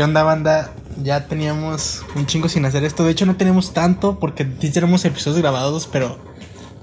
[0.00, 0.72] ¿Qué onda, banda?
[1.02, 3.04] Ya teníamos un chingo sin hacer esto.
[3.04, 6.16] De hecho, no tenemos tanto porque tenemos episodios grabados, pero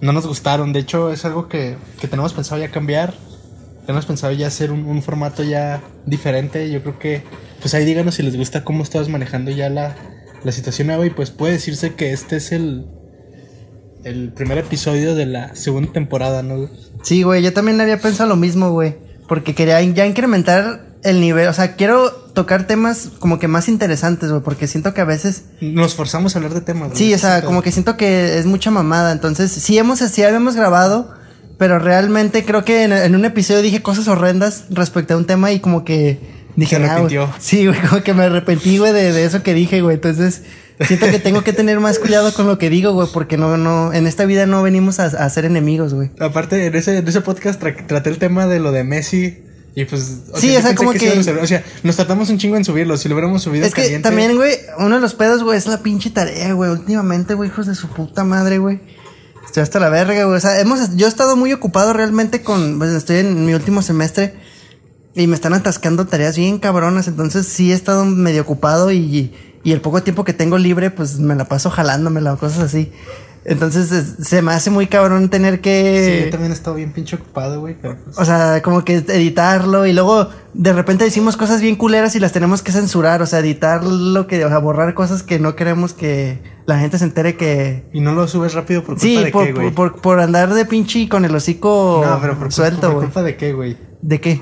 [0.02, 0.72] no nos gustaron.
[0.72, 3.16] De hecho, es algo que, que tenemos pensado ya cambiar.
[3.88, 6.70] Tenemos pensado ya hacer un, un formato ya diferente.
[6.70, 7.24] Yo creo que,
[7.60, 9.96] pues ahí díganos si les gusta cómo estás manejando ya la,
[10.44, 11.04] la situación nueva.
[11.04, 12.86] Y pues puede decirse que este es el,
[14.04, 16.70] el primer episodio de la segunda temporada, ¿no?
[17.02, 18.96] Sí, güey, yo también había pensado lo mismo, güey.
[19.28, 21.48] Porque quería ya incrementar el nivel.
[21.48, 24.42] O sea, quiero tocar temas como que más interesantes, güey.
[24.44, 25.44] Porque siento que a veces.
[25.60, 26.98] Nos forzamos a hablar de temas, güey.
[26.98, 29.12] Sí, o sea, como que siento que es mucha mamada.
[29.12, 31.12] Entonces, sí hemos, sí habíamos grabado.
[31.58, 35.52] Pero realmente creo que en, en un episodio dije cosas horrendas respecto a un tema
[35.52, 36.20] y como que
[36.56, 37.18] dije, Se "Nah, güey".
[37.18, 37.30] arrepintió.
[37.40, 39.96] Sí, güey, como que me arrepentí, güey, de, de eso que dije, güey.
[39.96, 40.44] Entonces,
[40.86, 43.92] siento que tengo que tener más cuidado con lo que digo, güey, porque no, no,
[43.92, 46.12] en esta vida no venimos a, a ser enemigos, güey.
[46.20, 49.40] Aparte, en ese, en ese podcast tra- traté el tema de lo de Messi.
[49.80, 50.22] Y pues.
[50.38, 51.20] Sí, yo o sea, como que-.
[51.20, 52.98] O sea, nos tratamos un chingo en subirlo.
[52.98, 55.68] Si lo hubiéramos subido Es que caliente- también, güey, uno de los pedos, güey, es
[55.68, 56.72] la pinche tarea, güey.
[56.72, 58.80] Últimamente, güey, hijos de su puta madre, güey.
[59.46, 60.36] Estoy hasta la verga, güey.
[60.36, 63.84] O sea, hemos, yo he estado muy ocupado realmente con, pues estoy en mi último
[63.84, 64.34] semestre
[65.14, 67.08] y me están atascando tareas bien cabronas.
[67.08, 69.32] Entonces sí he estado medio ocupado y,
[69.64, 72.92] y el poco tiempo que tengo libre, pues me la paso jalándomela o cosas así.
[73.50, 76.22] Entonces es- se me hace muy cabrón tener Sí, que...
[76.26, 77.76] yo también he estado bien pinche ocupado, güey.
[77.82, 78.18] Pero pues.
[78.20, 82.34] O sea, como que editarlo y luego de repente decimos cosas bien culeras y las
[82.34, 85.94] tenemos que censurar, o sea, editar lo que, o sea, borrar cosas que no queremos
[85.94, 87.88] que la gente se entere que...
[87.94, 89.72] Y no lo subes rápido por culpa Sí, de por, qué, güey.
[89.72, 93.06] por, por, por andar de pinche con el hocico no, pero por, suelto, güey.
[93.06, 93.78] culpa de qué, güey.
[94.02, 94.42] ¿De qué?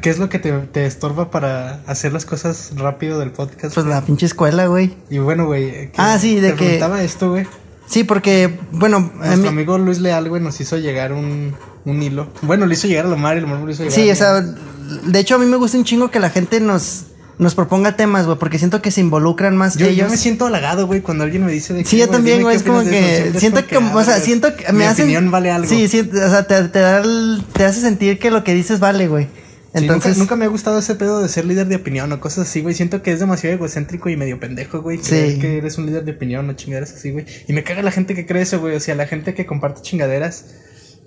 [0.00, 3.74] ¿Qué es lo que te, te estorba para hacer las cosas rápido del podcast?
[3.74, 3.88] Pues güey?
[3.94, 4.94] la pinche escuela, güey.
[5.10, 5.92] Y bueno, güey.
[5.92, 7.46] que Ah, sí, de te que- preguntaba esto, güey.
[7.92, 11.54] Sí, porque, bueno, Nuestro mí- amigo Luis Leal, güey, nos hizo llegar un,
[11.84, 12.28] un hilo.
[12.40, 14.40] Bueno, le hizo llegar a Lomar y Lomar lo hizo llegar sí, a o sea,
[14.40, 17.04] de hecho a mí me gusta un chingo que la gente nos,
[17.38, 20.10] nos proponga temas, güey, porque siento que se involucran más Yo, yo ellos.
[20.10, 22.62] me siento halagado, güey, cuando alguien me dice de que, Sí, yo también, güey, es
[22.62, 25.68] como que siento que, o sea, siento que mi me hacen opinión vale algo.
[25.68, 28.80] Sí, sí, o sea, te, te da el- te hace sentir que lo que dices
[28.80, 29.28] vale, güey.
[29.74, 32.20] Sí, Entonces, nunca, nunca me ha gustado ese pedo de ser líder de opinión o
[32.20, 32.74] cosas así, güey.
[32.74, 34.98] Siento que es demasiado egocéntrico y medio pendejo, güey.
[34.98, 35.38] Creer Sí.
[35.38, 37.24] que eres un líder de opinión o chingaderas así, güey.
[37.48, 38.76] Y me caga la gente que cree eso, güey.
[38.76, 40.44] O sea, la gente que comparte chingaderas.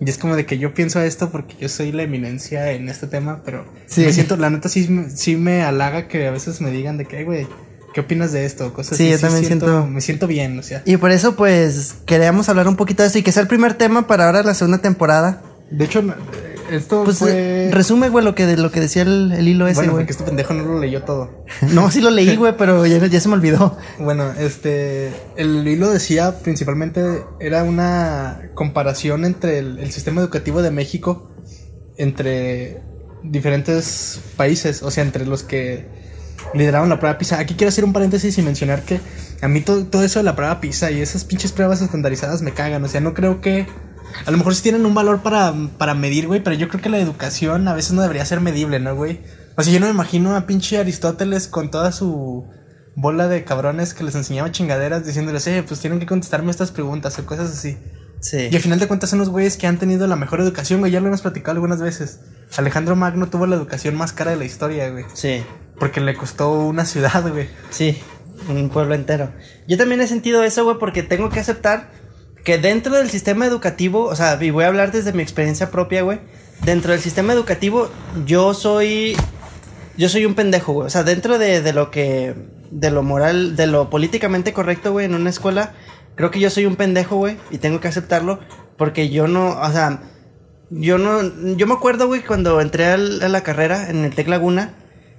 [0.01, 3.05] Y es como de que yo pienso esto porque yo soy la eminencia en este
[3.07, 4.01] tema, pero Sí.
[4.01, 7.17] me siento, la neta sí, sí me halaga que a veces me digan de que,
[7.17, 7.47] "Ay, güey,
[7.93, 8.73] ¿qué opinas de esto?
[8.73, 9.11] Cosas Sí, así.
[9.13, 10.81] yo también siento- Me siento bien, o sea.
[10.85, 13.75] y por eso, pues, queríamos hablar un poquito de eso y que sea el primer
[13.75, 15.41] tema para ahora la segunda temporada.
[15.71, 16.01] De hecho,
[16.71, 17.31] esto Pues, fue...
[17.67, 20.03] eh, resume, güey, lo que, lo que decía el, el hilo ese, bueno, güey.
[20.03, 21.45] porque este pendejo no lo leyó todo.
[21.73, 23.77] No, sí lo leí, güey, pero ya, ya se me olvidó.
[23.99, 30.71] Bueno, este, el hilo decía principalmente era una comparación entre el, el sistema educativo de
[30.71, 31.31] México
[31.97, 32.81] entre
[33.23, 35.87] diferentes países, o sea, entre los que
[36.53, 37.39] lideraron la prueba PISA.
[37.39, 38.99] Aquí quiero hacer un paréntesis y mencionar que
[39.41, 42.53] a mí todo, todo eso de la prueba PISA y esas pinches pruebas estandarizadas me
[42.53, 43.65] cagan, o sea, no creo que...
[44.25, 46.89] A lo mejor sí tienen un valor para, para medir, güey, pero yo creo que
[46.89, 49.21] la educación a veces no debería ser medible, ¿no, güey?
[49.57, 52.47] O sea, yo no me imagino a pinche Aristóteles con toda su
[52.95, 57.17] bola de cabrones que les enseñaba chingaderas diciéndoles, eh, pues tienen que contestarme estas preguntas
[57.19, 57.77] o cosas así.
[58.21, 58.47] Sí.
[58.49, 60.91] Y al final de cuentas son los güeyes que han tenido la mejor educación, güey,
[60.91, 62.21] ya lo hemos platicado algunas veces.
[62.57, 65.05] Alejandro Magno tuvo la educación más cara de la historia, güey.
[65.13, 65.43] Sí.
[65.79, 67.49] Porque le costó una ciudad, güey.
[67.69, 68.01] Sí,
[68.49, 69.31] un pueblo entero.
[69.67, 71.91] Yo también he sentido eso, güey, porque tengo que aceptar
[72.45, 76.03] que dentro del sistema educativo, o sea, y voy a hablar desde mi experiencia propia,
[76.03, 76.19] güey.
[76.63, 77.89] Dentro del sistema educativo,
[78.25, 79.17] yo soy.
[79.97, 80.87] Yo soy un pendejo, güey.
[80.87, 82.33] O sea, dentro de, de lo que.
[82.71, 85.73] De lo moral, de lo políticamente correcto, güey, en una escuela,
[86.15, 88.39] creo que yo soy un pendejo, güey, y tengo que aceptarlo,
[88.77, 90.01] porque yo no, o sea,
[90.71, 91.21] yo no,
[91.55, 94.73] yo me acuerdo, güey, cuando entré al- a la carrera en el Tec Laguna,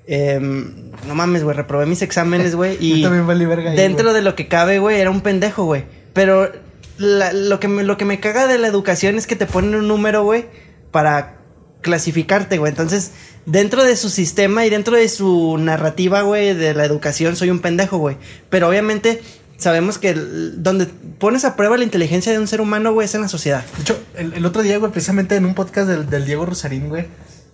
[0.06, 4.22] em, no mames, güey, reprobé mis exámenes, güey, y Yo también verga ahí, dentro de
[4.22, 5.84] lo que cabe, güey, era un pendejo, güey.
[6.12, 6.50] Pero
[6.98, 9.74] la- lo, que me, lo que me caga de la educación es que te ponen
[9.74, 10.46] un número, güey,
[10.90, 11.38] para
[11.82, 12.70] clasificarte, güey.
[12.70, 13.12] Entonces,
[13.46, 17.60] dentro de su sistema y dentro de su narrativa, güey, de la educación, soy un
[17.60, 18.16] pendejo, güey.
[18.50, 19.22] Pero obviamente
[19.56, 20.86] sabemos que donde
[21.18, 23.64] pones a prueba la inteligencia de un ser humano, güey, es en la sociedad.
[23.76, 26.88] De hecho, el, el otro día, güey, precisamente en un podcast del, del Diego Rosarín,
[26.88, 27.06] güey,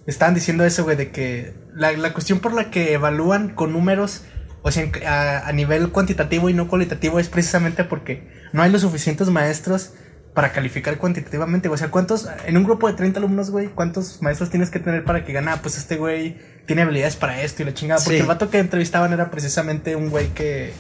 [0.07, 4.23] estaban diciendo eso, güey, de que la, la cuestión por la que evalúan con números,
[4.63, 8.83] o sea, a, a nivel cuantitativo y no cualitativo, es precisamente porque no hay los
[8.83, 9.93] suficientes maestros
[10.35, 11.69] para calificar cuantitativamente.
[11.69, 15.05] O sea, ¿cuántos, en un grupo de 30 alumnos, güey, cuántos maestros tienes que tener
[15.05, 15.61] para que gana?
[15.61, 18.01] Pues este güey tiene habilidades para esto y la chingada.
[18.03, 18.23] Porque Sí.
[18.23, 20.73] el vato que entrevistaban era precisamente un güey que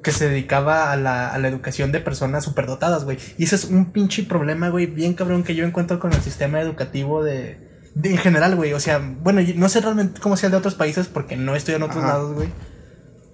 [0.00, 3.18] que se dedicaba a la, a la educación de personas superdotadas, güey.
[3.36, 6.60] Y ese es un pinche problema, güey, bien cabrón que yo encuentro con el sistema
[6.60, 7.58] educativo de,
[7.96, 8.74] de- en general, güey.
[8.74, 11.74] O sea, bueno, no sé realmente cómo sea el de otros países porque no estoy
[11.74, 12.12] en otros Ajá.
[12.14, 12.48] lados, güey.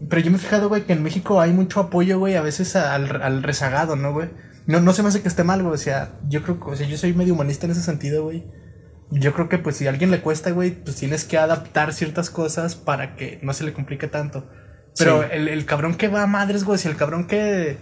[0.09, 2.77] Pero yo me he fijado, güey, que en México hay mucho apoyo, güey, a veces
[2.77, 4.29] al, al rezagado, ¿no, güey?
[4.67, 5.75] No, no se me hace que esté mal, güey.
[5.75, 8.45] O sea, yo creo que, o sea, yo soy medio humanista en ese sentido, güey.
[9.11, 12.31] Yo creo que, pues, si a alguien le cuesta, güey, pues tienes que adaptar ciertas
[12.31, 14.49] cosas para que no se le complique tanto.
[14.99, 15.29] Pero Sí.
[15.33, 17.77] el, el cabrón que va a madres, güey, si el cabrón que.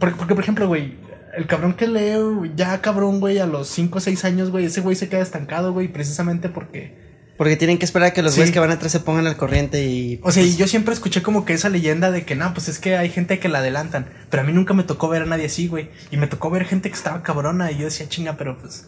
[0.00, 0.98] Porque, porque, por ejemplo, güey,
[1.36, 4.80] el cabrón que lee ya cabrón, güey, a los 5 o 6 años, güey, ese
[4.80, 7.07] güey se queda estancado, güey, precisamente porque.
[7.38, 8.40] Porque tienen que esperar a que los Sí.
[8.40, 10.20] güeyes que van atrás se pongan al corriente y.
[10.22, 12.78] O sea, y yo siempre escuché como que esa leyenda de que no, pues es
[12.78, 14.08] que hay gente que la adelantan.
[14.28, 15.88] Pero a mí nunca me tocó ver a nadie así, güey.
[16.10, 17.70] Y me tocó ver gente que estaba cabrona.
[17.70, 18.86] Y yo decía, chinga, pero pues.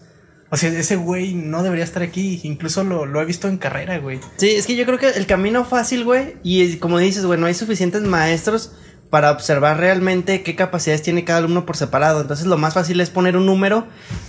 [0.52, 2.40] O sea, ese güey no debería estar aquí.
[2.42, 4.18] Incluso lo, lo he visto en carrera, güey.
[4.36, 7.46] Sí, es que yo creo que el camino fácil, güey, y como dices, güey, no
[7.46, 8.72] hay suficientes maestros
[9.10, 12.20] para observar realmente qué capacidades tiene cada alumno por separado.
[12.20, 13.86] Entonces, lo más fácil es poner un número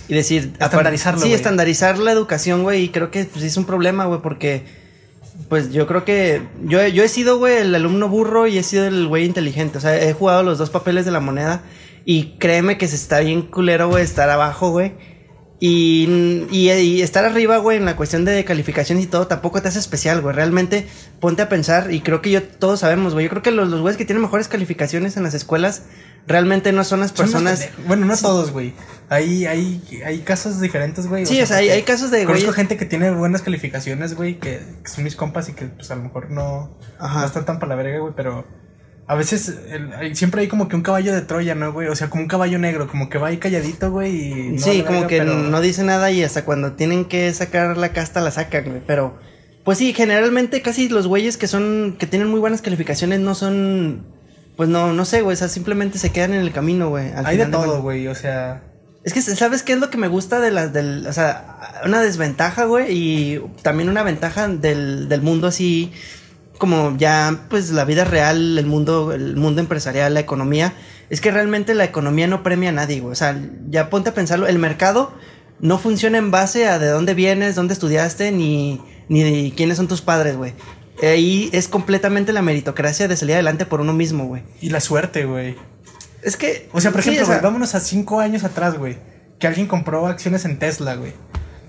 [0.08, 0.52] y decir...
[0.60, 1.34] Estandarizarlo, Sí, güey.
[1.34, 4.82] estandarizar la educación, güey, y creo que pues, es un problema, güey, porque...
[5.48, 8.84] Pues yo creo que yo, yo he sido, güey, el alumno burro y he sido
[8.86, 9.78] el güey inteligente.
[9.78, 11.62] O sea, he jugado los dos papeles de la moneda
[12.04, 14.92] y créeme que se está bien culero, güey, estar abajo, güey.
[15.58, 19.68] Y, y, y estar arriba, güey, en la cuestión de calificaciones y todo, tampoco te
[19.68, 20.34] hace especial, güey.
[20.34, 20.86] Realmente
[21.20, 23.24] ponte a pensar, y creo que yo todos sabemos, güey.
[23.24, 25.84] Yo creo que los, los güeyes que tienen mejores calificaciones en las escuelas
[26.26, 27.68] realmente no son las personas.
[27.86, 28.72] Bueno, no todos, güey.
[29.08, 31.26] Hay, hay, hay casos diferentes, güey.
[31.26, 34.60] Sí, o sea, hay- hay casos de Conozco gente que tiene buenas calificaciones, güey, que,
[34.82, 37.20] que son mis compas y que, pues, a lo mejor no, Ajá.
[37.20, 38.46] no están tan para la verga, güey, pero
[39.06, 41.88] a veces el- siempre hay como que un caballo de Troya, ¿no, güey?
[41.88, 44.34] O sea, como un caballo negro, como que va ahí calladito, güey, y...
[44.52, 47.76] no sí, como verga, que pero- no dice nada y hasta cuando tienen que sacar
[47.76, 48.80] la casta la sacan, güey.
[48.86, 49.18] Pero,
[49.64, 54.06] pues sí, generalmente casi los güeyes que son, que tienen muy buenas calificaciones no son,
[54.56, 57.10] pues no, no sé, güey, o sea, simplemente se quedan en el camino, güey.
[57.24, 58.62] Hay de todo, güey, o sea...
[59.04, 62.00] Es que, ¿sabes qué es lo que me gusta de las del, o sea, una
[62.00, 65.92] desventaja, güey, y también una ventaja del, del mundo así,
[66.58, 70.74] como ya, pues, la vida real, el mundo, el mundo empresarial, la economía,
[71.10, 73.12] es que realmente la economía no premia a nadie, güey.
[73.12, 73.36] O sea,
[73.68, 75.12] ya ponte a pensarlo, el mercado
[75.60, 79.88] no funciona en base a de dónde vienes, dónde estudiaste, ni, ni de quiénes son
[79.88, 80.54] tus padres, güey.
[81.00, 84.42] Ahí es completamente la meritocracia de salir adelante por uno mismo, güey.
[84.60, 85.56] Y la suerte, güey.
[86.22, 86.68] Es que...
[86.72, 88.98] O sea, por ejemplo, güey, vámonos a cinco años atrás, güey.
[89.38, 91.12] Que alguien compró acciones en Tesla, güey.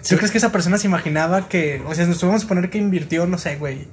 [0.02, 0.10] Sí.
[0.10, 3.26] ¿Tú crees que esa persona se imaginaba que, o sea, nos a poner que invirtió,
[3.26, 3.88] no sé, güey?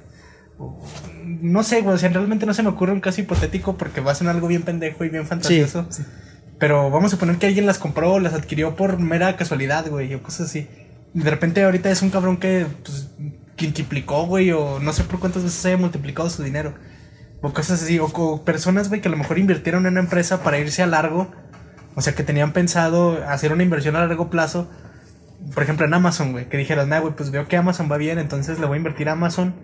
[1.25, 4.11] No sé, güey, o sea, realmente no se me ocurre un caso hipotético porque va
[4.11, 5.87] a ser algo bien pendejo y bien fantasioso.
[5.89, 6.03] Sí.
[6.59, 10.13] Pero vamos a poner que alguien las compró o las adquirió por mera casualidad, güey,
[10.13, 10.67] o cosas así.
[11.15, 13.09] Y de repente ahorita es un cabrón que, pues,
[13.61, 16.73] quintuplicó, güey, o no sé por cuántas veces haya multiplicado su dinero.
[17.41, 20.43] O cosas así, o, o personas, güey, que a lo mejor invirtieron en una empresa
[20.43, 21.31] para irse a largo.
[21.95, 24.69] O sea, que tenían pensado hacer una inversión a largo plazo.
[25.53, 28.19] Por ejemplo, en Amazon, güey, que dijeras, nah, güey, pues veo que Amazon va bien,
[28.19, 29.55] entonces le voy a invertir a Amazon.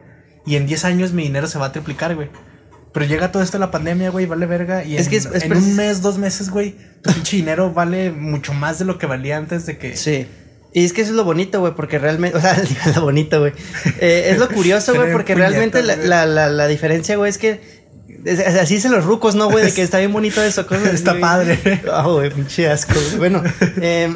[0.45, 2.29] Y en 10 años mi dinero se va a triplicar, güey.
[2.93, 4.83] Pero llega todo esto de la pandemia, güey, vale verga.
[4.83, 7.71] Y Es en, que es- es en un mes, dos meses, güey, tu pinche dinero
[7.73, 9.95] vale mucho más de lo que valía antes de que.
[9.97, 10.27] Sí.
[10.73, 12.61] Y es que eso es lo bonito, güey, porque realmente, o sea,
[12.95, 13.53] lo bonito, güey.
[13.99, 17.61] Eh, es lo curioso, güey, porque realmente la, la, la, la diferencia, güey, es que
[18.59, 19.65] así se los rucos, ¿no, güey?
[19.65, 21.21] De que está bien bonito eso, cosas Está güey.
[21.21, 21.81] padre.
[21.91, 23.17] Ah, güey, pinche asco, güey.
[23.17, 23.43] Bueno,
[23.81, 24.13] eh,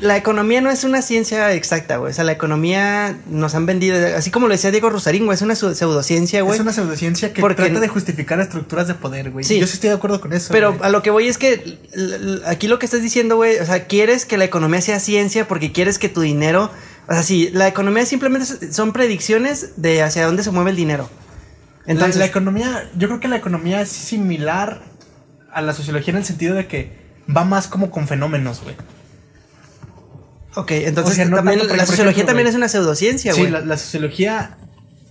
[0.00, 2.12] la economía no es una ciencia exacta, güey.
[2.12, 5.42] O sea, la economía nos han vendido, así como lo decía Diego Rosarín, güey, es
[5.42, 6.54] una pseudociencia, güey.
[6.54, 9.44] Es una pseudociencia que Porque- trata de justificar estructuras de poder, güey.
[9.44, 9.58] Sí.
[9.60, 10.52] Yo sí estoy de acuerdo con eso.
[10.52, 11.78] Pero a lo que voy es que
[12.46, 15.72] aquí lo que estás diciendo, güey, o sea, quieres que la economía sea ciencia porque
[15.72, 16.70] quieres que tu dinero,
[17.08, 21.08] o sea, sí, la economía simplemente son predicciones de hacia dónde se mueve el dinero.
[21.84, 24.82] Entonces, Entonces, la, economía, yo creo que la economía es similar
[25.52, 26.96] a la sociología en el sentido de que
[27.34, 28.76] va más como con fenómenos, güey.
[30.54, 33.40] Ok, entonces o sea, no también tanto, la ejemplo, sociología también es una pseudociencia, Sí,
[33.40, 33.52] güey.
[33.52, 34.56] la, la sociología,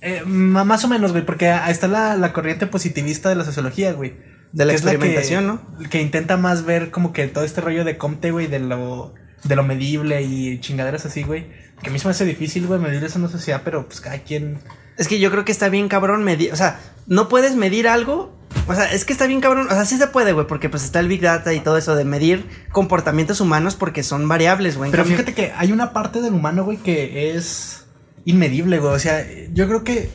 [0.02, 3.94] eh, más o menos, güey, porque ahí está la, la corriente positivista de la sociología,
[3.94, 4.16] güey.
[4.52, 5.62] De la que- experimentación, ¿no?
[5.90, 9.56] Que intenta más ver como que todo este rollo de Comte, güey, de lo, de
[9.56, 11.48] lo medible y chingaderas así, güey.
[11.82, 14.02] Que a mí se me hace difícil, güey, medir eso en una sociedad, pero pues
[14.02, 14.60] cada quien...
[15.02, 18.38] Es que yo creo que está bien cabrón medir, o sea, no puedes medir algo,
[18.68, 20.84] o sea, es que está bien cabrón, o sea, sí se puede, güey, porque pues
[20.84, 24.92] está el Big Data y todo eso de medir comportamientos humanos porque son variables, güey.
[24.92, 27.86] Pero cambio- fíjate que hay una parte del humano, güey, que es
[28.26, 28.94] inmedible, güey.
[28.94, 30.10] O sea, yo creo que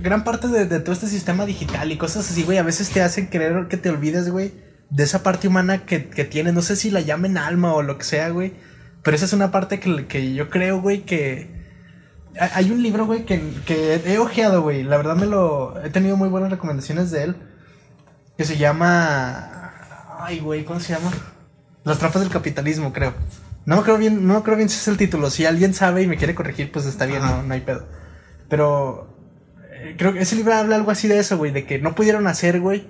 [0.00, 3.02] gran parte de, de todo este sistema digital y cosas así, güey, a veces te
[3.02, 4.52] hacen creer que te olvides, güey,
[4.90, 6.54] de esa parte humana que, que tienes.
[6.54, 8.52] No sé si la llamen alma o lo que sea, güey.
[9.02, 11.61] Pero esa es una parte que, que yo creo, güey, que...
[12.38, 14.82] ha- Hay un libro, güey, que, que he ojeado, güey.
[14.82, 15.74] La verdad me lo...
[15.84, 17.36] He tenido muy buenas recomendaciones de él.
[18.36, 19.72] Que se llama...
[20.20, 21.10] Ay, güey, ¿cómo se llama?
[21.84, 23.12] Las trampas del capitalismo, creo.
[23.64, 25.30] No me creo bien, no creo bien si es el título.
[25.30, 27.86] Si alguien sabe y me quiere corregir, pues está bien, no, no hay pedo.
[28.48, 29.16] Pero
[29.72, 32.26] eh, creo que ese libro habla algo así de eso, güey, de que no pudieron
[32.26, 32.86] hacer, güey,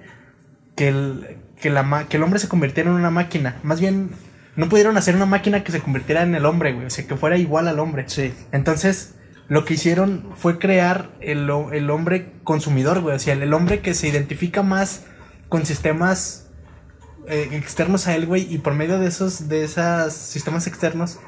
[0.76, 3.58] que el, que, la, que el hombre se convirtiera en una máquina.
[3.62, 4.10] Más bien,
[4.56, 7.16] no pudieron hacer una máquina que se convirtiera en el hombre, güey, o sea, que
[7.16, 8.04] fuera igual al hombre.
[8.08, 8.32] Sí.
[8.52, 9.14] Entonces,
[9.52, 13.92] lo que hicieron fue crear el, el hombre consumidor, güey, o sea, el, hombre que
[13.92, 15.02] se identifica más
[15.50, 16.46] con sistemas
[17.28, 21.18] eh, externos a él, güey, y por medio de esos, de esos sistemas externos,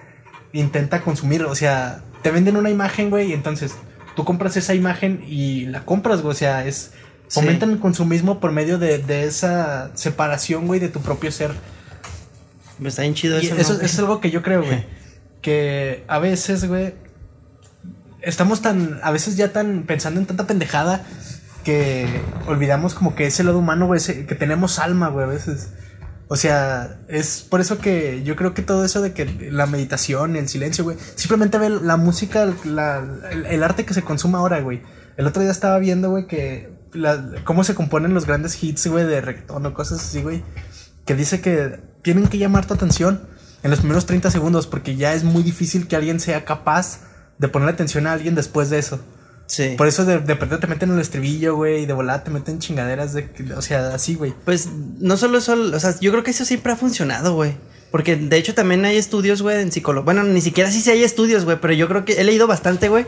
[0.54, 3.75] intenta consumir, o sea, te venden una imagen, güey, y entonces
[4.16, 6.93] tú compras esa imagen y la compras, güey, o sea, es...
[7.28, 11.50] Fomentan el consumismo por medio de, de esa separación, güey, de tu propio ser.
[12.78, 13.54] Me está bien chido eso.
[13.54, 14.87] Eso, es algo que yo creo, güey.
[15.43, 16.95] que a veces, güey,
[18.25, 21.04] estamos tan, a veces ya tan pensando en tanta pendejada
[21.64, 22.07] que
[22.47, 25.71] olvidamos como que ese lado humano, güey, que tenemos alma, güey, a veces.
[26.28, 30.37] O sea, es por eso que yo creo que todo eso de que la meditación,
[30.37, 33.02] el silencio, güey, simplemente ve la música, la,
[33.49, 34.83] el, arte que se consuma ahora, güey.
[35.16, 36.73] El otro día estaba viendo, güey, que
[37.45, 40.43] cómo se componen los grandes hits, güey, de reggaetón o cosas así, güey.
[41.04, 43.26] Que dice que tienen que llamar tu atención
[43.62, 47.00] en los primeros 30 segundos porque ya es muy difícil que alguien sea capaz
[47.38, 49.00] de poner atención a alguien después de eso.
[49.47, 49.75] Sí.
[49.76, 52.31] Por eso de, de repente te meten en el estribillo, güey, y de volada te
[52.31, 54.35] meten chingaderas de, o sea, así, güey.
[54.45, 57.57] Pues no solo eso, o sea, yo creo que eso siempre ha funcionado, güey.
[57.91, 60.05] Porque de hecho también hay estudios, güey, en psicología.
[60.05, 62.88] Bueno, ni siquiera sí si hay estudios, güey, pero yo creo que he leído bastante,
[62.88, 63.07] güey,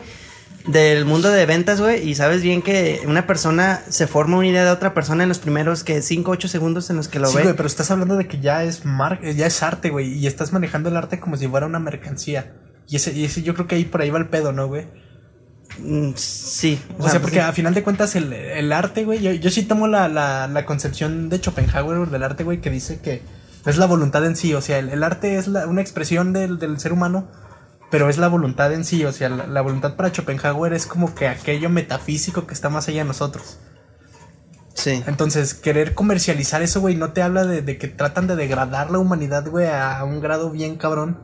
[0.66, 4.64] del mundo de ventas, güey, y sabes bien que una persona se forma una idea
[4.64, 7.36] de otra persona en los primeros que 5 8 segundos en los que lo sí,
[7.36, 7.42] ve.
[7.44, 10.52] güey, pero estás hablando de que ya es mar ya es arte, güey, y estás
[10.52, 12.52] manejando el arte como si fuera una mercancía.
[12.88, 14.86] Y ese, y ese yo creo que ahí por ahí va el pedo, ¿no, güey?
[15.78, 16.80] Mm, sí.
[16.98, 20.08] O, sea, porque a final de cuentas el, arte, güey, yo, yo, sí tomo la,
[20.08, 23.22] la, la, concepción de Schopenhauer del arte, güey, que dice que
[23.66, 26.92] es la voluntad en sí, o sea, el, arte es una expresión del, del, ser
[26.92, 27.28] humano,
[27.90, 31.28] pero es la voluntad en sí, o sea, la, voluntad para Schopenhauer es como que
[31.28, 33.58] aquello metafísico que está más allá de nosotros.
[34.74, 35.02] Sí.
[35.06, 38.98] Entonces, querer comercializar eso, güey, no te habla de, de que tratan de degradar la
[38.98, 41.18] humanidad, güey, a un grado bien cabrón.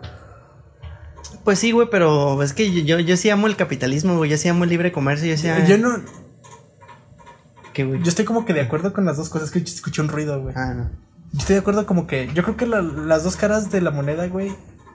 [1.44, 4.30] Pues sí, güey, pero es que yo, yo sí amo el capitalismo, güey.
[4.30, 5.28] Yo sí amo el libre comercio.
[5.28, 5.66] Yo sí amo...
[5.66, 6.00] Yo no.
[7.72, 8.02] ¿Qué, güey?
[8.02, 9.50] Yo estoy como que de acuerdo con las dos cosas.
[9.50, 10.54] Que escuché un ruido, güey.
[10.56, 10.90] Ah, no.
[11.32, 12.30] Yo estoy de acuerdo como que.
[12.34, 14.54] Yo creo que las dos caras de la moneda, güey,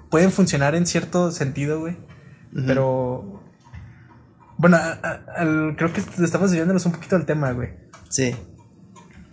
[0.09, 1.97] pueden funcionar en cierto sentido, güey.
[2.65, 3.41] Pero.
[4.57, 4.77] Bueno,
[5.75, 7.69] creo que estamos desviándonos un poquito del tema, güey.
[8.09, 8.35] Sí.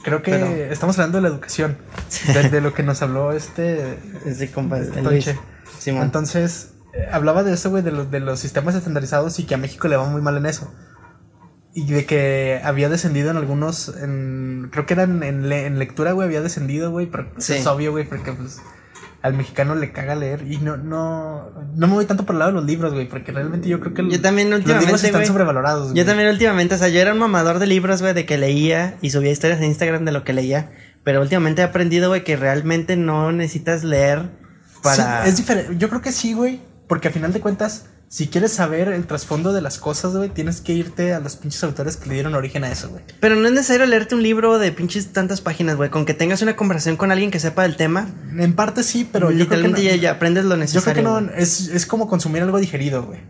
[0.03, 1.79] Creo que estamos hablando de la educación.
[2.51, 3.99] De, lo que nos habló este.
[4.27, 5.01] Ese compa, este
[5.87, 6.74] Entonces,
[7.11, 9.97] hablaba de eso, güey, de los, de los sistemas estandarizados y que a México le
[9.97, 10.73] va muy mal en eso.
[11.75, 16.27] Y de que había descendido en algunos, en, creo que eran en, en lectura, güey,
[16.27, 18.61] había descendido, güey, pero pues, es obvio, güey, porque pues
[19.25, 22.51] al mexicano le caga leer y no, no, no me voy tanto por el lado
[22.51, 25.25] de los libros, güey, porque realmente yo creo que yo también últimamente, los libros están
[25.25, 25.95] sobrevalorados.
[25.95, 28.99] Yo también últimamente, o sea, yo era un mamador de libros, güey, de que leía
[29.01, 30.73] y subía historias en Instagram de lo que leía,
[31.05, 34.29] pero últimamente he aprendido, güey, que realmente no necesitas leer
[34.83, 35.27] para...
[35.27, 38.89] es diferente, yo creo que sí, güey, porque a final de cuentas, si quieres saber
[38.89, 42.15] el trasfondo de las cosas, güey, tienes que irte a los pinches autores que le
[42.15, 43.03] dieron origen a eso, güey.
[43.21, 45.91] Pero no es necesario leerte un libro de pinches tantas páginas, güey.
[45.91, 48.09] Con que tengas una conversación con alguien que sepa del tema.
[48.39, 50.81] En parte sí, pero yo creo que ya, aprendes lo necesario.
[50.81, 53.21] Yo creo que no, es, es como consumir algo digerido, güey.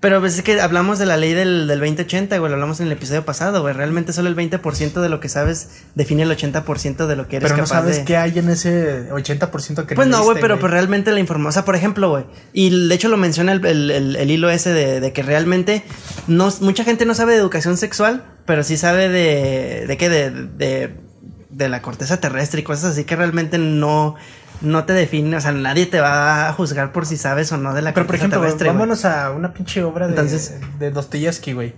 [0.00, 2.86] Pero pues es que hablamos de la ley del, del 2080, güey, lo hablamos en
[2.86, 3.74] el episodio pasado, güey.
[3.74, 7.50] Realmente solo el 20% de lo que sabes define el 80% de lo que eres
[7.50, 11.10] pero no sabes qué hay en ese 80% que Pues no, güey, pero pues realmente
[11.10, 14.30] la información, o sea, por ejemplo, güey, y de hecho lo menciona el, el, el,
[14.30, 15.82] hilo ese de, de, que realmente
[16.28, 20.30] no, mucha gente no sabe de educación sexual, pero sí sabe de, de qué, de,
[20.30, 20.94] de,
[21.50, 24.14] de la corteza terrestre y cosas así que realmente no
[24.60, 27.74] no te define, o sea, nadie te va a juzgar por si sabes o no
[27.74, 31.74] de la Pero por ejemplo, vámonos a una pinche obra de, Entonces, de Dostoyevsky, güey.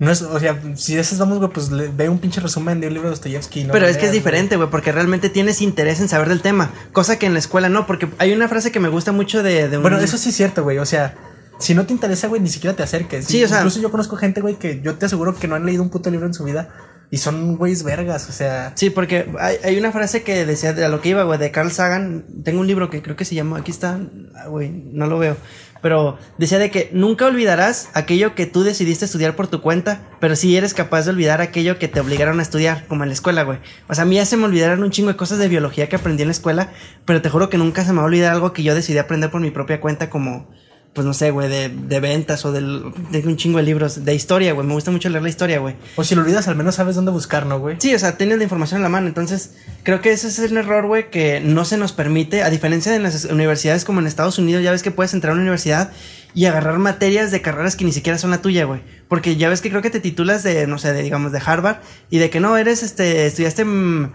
[0.00, 2.88] No es, o sea, si de esas vamos, güey, pues ve un pinche resumen de
[2.88, 3.64] un libro de Dostoyevsky.
[3.64, 6.70] No pero es que es diferente, güey, porque realmente tienes interés en saber del tema,
[6.92, 9.68] cosa que en la escuela no, porque hay una frase que me gusta mucho de,
[9.68, 9.82] de un...
[9.82, 11.14] Bueno, eso sí es cierto, güey, o sea,
[11.60, 13.26] si no te interesa, güey, ni siquiera te acerques.
[13.26, 13.58] Sí, o sea...
[13.58, 16.10] Incluso yo conozco gente, güey, que yo te aseguro que no han leído un puto
[16.10, 16.70] libro en su vida
[17.10, 18.72] y son güeyes vergas, o sea.
[18.74, 21.70] Sí, porque hay, hay, una frase que decía de lo que iba, güey, de Carl
[21.70, 22.24] Sagan.
[22.42, 23.58] Tengo un libro que creo que se llama.
[23.58, 24.00] Aquí está,
[24.34, 25.36] ah, güey, no lo veo.
[25.84, 30.34] Pero decía de que nunca olvidarás aquello que tú decidiste estudiar por tu cuenta, pero
[30.34, 33.42] sí eres capaz de olvidar aquello que te obligaron a estudiar, como en la escuela,
[33.42, 33.58] güey.
[33.86, 35.96] O sea, a mí ya se me olvidaron un chingo de cosas de biología que
[35.96, 36.72] aprendí en la escuela,
[37.04, 39.30] pero te juro que nunca se me va a olvidar algo que yo decidí aprender
[39.30, 40.48] por mi propia cuenta, como
[40.94, 44.14] pues no sé, güey, de, de ventas o del, de un chingo de libros, de
[44.14, 44.66] historia, güey.
[44.66, 45.74] Me gusta mucho leer la historia, güey.
[45.96, 47.76] O si lo olvidas, al menos sabes dónde buscar, ¿no, güey?
[47.80, 49.08] Sí, o sea, tienes la información en la mano.
[49.08, 52.92] Entonces, creo que ese es el error, güey, que no se nos permite, a diferencia
[52.92, 55.90] de las universidades como en Estados Unidos, ya ves que puedes entrar a una universidad
[56.32, 58.80] y agarrar materias de carreras que ni siquiera son la tuya, güey.
[59.08, 61.78] Porque ya ves que creo que te titulas de, no sé, de, digamos, de Harvard
[62.08, 63.64] y de que no eres, este, estudiaste...
[63.64, 64.12] mm,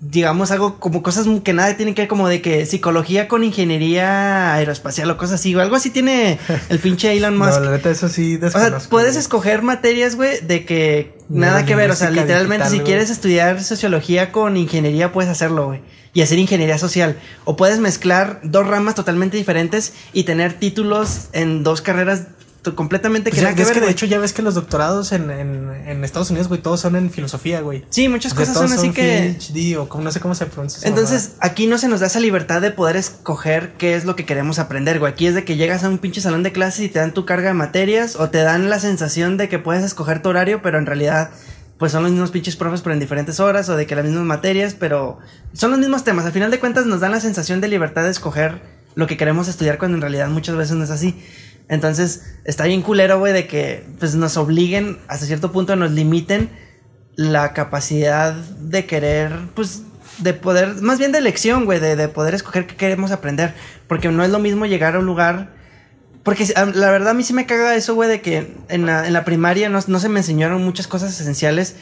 [0.00, 4.54] digamos algo como cosas que nada tienen que ver como de que psicología con ingeniería
[4.54, 6.38] aeroespacial o cosas así, o algo así tiene
[6.70, 7.58] el pinche Elon Musk.
[7.58, 11.76] No, la neta, eso sí O sea, puedes escoger materias, güey, de que nada que
[11.76, 11.90] ver.
[11.90, 15.82] O sea, literalmente, digital, si quieres estudiar sociología con ingeniería, puedes hacerlo, güey.
[16.12, 17.16] Y hacer ingeniería social.
[17.44, 22.26] O puedes mezclar dos ramas totalmente diferentes y tener títulos en dos carreras
[22.76, 25.30] completamente Pues que ya- que ver, que de hecho ya ves que los doctorados en,
[25.30, 27.84] en, en Estados Unidos, güey, todos son en filosofía, güey.
[27.90, 29.36] Sí, muchas cosas son así que.
[29.38, 30.86] PhD o como, no sé cómo se pronuncia.
[30.88, 34.24] Entonces, aquí no se nos da esa libertad de poder escoger qué es lo que
[34.26, 35.12] queremos aprender, güey.
[35.12, 37.24] Aquí es de que llegas a un pinche salón de clases y te dan tu
[37.24, 40.78] carga de materias o te dan la sensación de que puedes escoger tu horario, pero
[40.78, 41.30] en realidad
[41.78, 44.24] pues son los mismos pinches profes pero en diferentes horas o de que las mismas
[44.24, 45.18] materias, pero
[45.54, 46.26] son los mismos temas.
[46.26, 48.60] Al final de cuentas nos dan la sensación de libertad de escoger
[48.96, 51.16] lo que queremos estudiar cuando en realidad muchas veces no es así.
[51.70, 56.50] Entonces, está bien culero, güey, de que pues nos obliguen hasta cierto punto, nos limiten
[57.16, 59.82] la capacidad de querer, pues,
[60.18, 63.54] de poder, más bien de elección, güey, de, de poder escoger qué queremos aprender.
[63.88, 65.54] Porque no es lo mismo llegar a un lugar.
[66.24, 68.84] Porque si- a- la verdad a mí sí me caga eso, güey, de que en
[68.84, 71.76] la, en la primaria no, no se me enseñaron muchas cosas esenciales.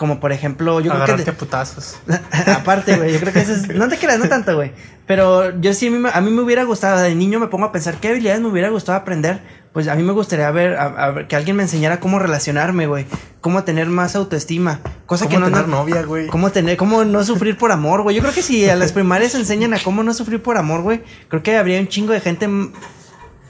[0.00, 1.24] Como por ejemplo, yo creo que.
[1.24, 1.96] De- putazos.
[2.56, 3.68] Aparte, güey, yo creo que eso es.
[3.68, 4.72] No te creas, no tanto, güey.
[5.06, 7.66] Pero yo sí, a mí, me- a mí me hubiera gustado, de niño me pongo
[7.66, 9.42] a pensar qué habilidades me hubiera gustado aprender.
[9.74, 12.86] Pues a mí me gustaría ver, a- a ver, que alguien me enseñara cómo relacionarme,
[12.86, 13.04] güey.
[13.42, 14.80] Cómo tener más autoestima.
[15.04, 15.46] Cosa ¿Cómo que no.
[15.50, 16.28] tener no- novia, güey?
[16.28, 18.16] Cómo tener, cómo no sufrir por amor, güey.
[18.16, 21.02] Yo creo que si a las primarias enseñan a cómo no sufrir por amor, güey,
[21.28, 22.72] creo que habría un chingo de gente mm,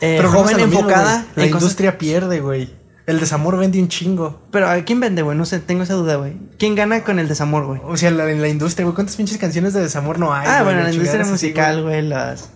[0.00, 1.26] eh, Pero joven mismo, enfocada.
[1.36, 2.79] La cosas- industria pierde, güey.
[3.06, 4.40] El desamor vende un chingo.
[4.50, 5.36] Pero ¿a quién vende, güey?
[5.36, 6.34] No sé, tengo esa duda, güey.
[6.58, 7.80] ¿Quién gana con el desamor, güey?
[7.84, 8.94] O sea, la- en la industria, güey.
[8.94, 10.46] ¿Cuántas pinches canciones de desamor no hay?
[10.46, 10.74] Ah, güey?
[10.74, 12.50] bueno, la industria musical, güey, las...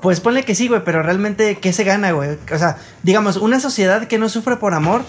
[0.00, 2.38] Pues ponle que sí, güey, pero realmente, ¿qué se gana, güey?
[2.52, 5.02] O sea, digamos, una sociedad que no sufre por amor,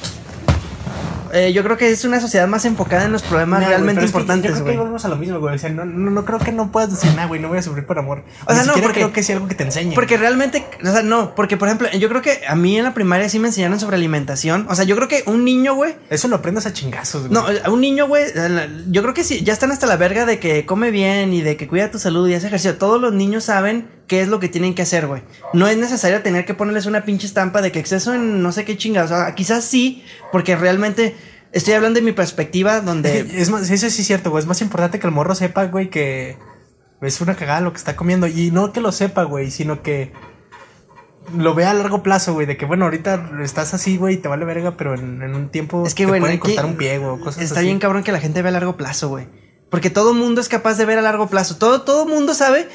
[1.34, 4.06] eh, yo creo que es una sociedad más enfocada en los problemas güey, realmente pero
[4.06, 5.56] es que importantes, Yo creo que volvemos a lo mismo, güey.
[5.56, 7.62] O sea, no, no, no creo que no puedas decir, nah, güey, no voy a
[7.62, 8.24] sufrir por amor.
[8.46, 9.94] O sea, Ni no, porque- creo que sea algo que te enseñe.
[9.96, 12.94] Porque realmente, o sea, no, porque por ejemplo, yo creo que a mí en la
[12.94, 14.66] primaria sí me enseñaron sobre alimentación.
[14.70, 17.34] O sea, yo creo que un niño, güey, Eso lo aprendes a chingazos, güey.
[17.34, 18.26] No, un niño, güey,
[18.90, 21.58] yo creo que sí, ya están hasta la verga de que come bien y de
[21.58, 22.78] que cuida tu salud y hace ejercicio.
[22.78, 25.22] Todos los niños saben qué es lo que tienen que hacer, güey.
[25.54, 28.66] No es necesario tener que ponerles una pinche estampa de que exceso en no sé
[28.66, 29.12] qué chingados.
[29.12, 31.16] O sea, quizás sí, porque realmente
[31.54, 33.20] estoy hablando de mi perspectiva donde...
[33.40, 34.42] Es más, eso sí es cierto, güey.
[34.42, 36.38] Es más importante que el morro sepa, güey, que
[37.02, 38.28] es una cagada lo que está comiendo.
[38.28, 40.12] Y no que lo sepa, güey, sino que
[41.38, 42.48] lo vea a largo plazo, güey.
[42.48, 45.50] De que, bueno, ahorita estás así, güey, y te vale verga, pero en, en un
[45.50, 47.68] tiempo Es que, te güey, pueden cortar un pie, güey, o cosas Está así.
[47.68, 49.28] bien cabrón que la gente vea a largo plazo, güey.
[49.70, 51.58] Porque todo mundo es capaz de ver a largo plazo.
[51.58, 52.68] Todo, todo mundo sabe.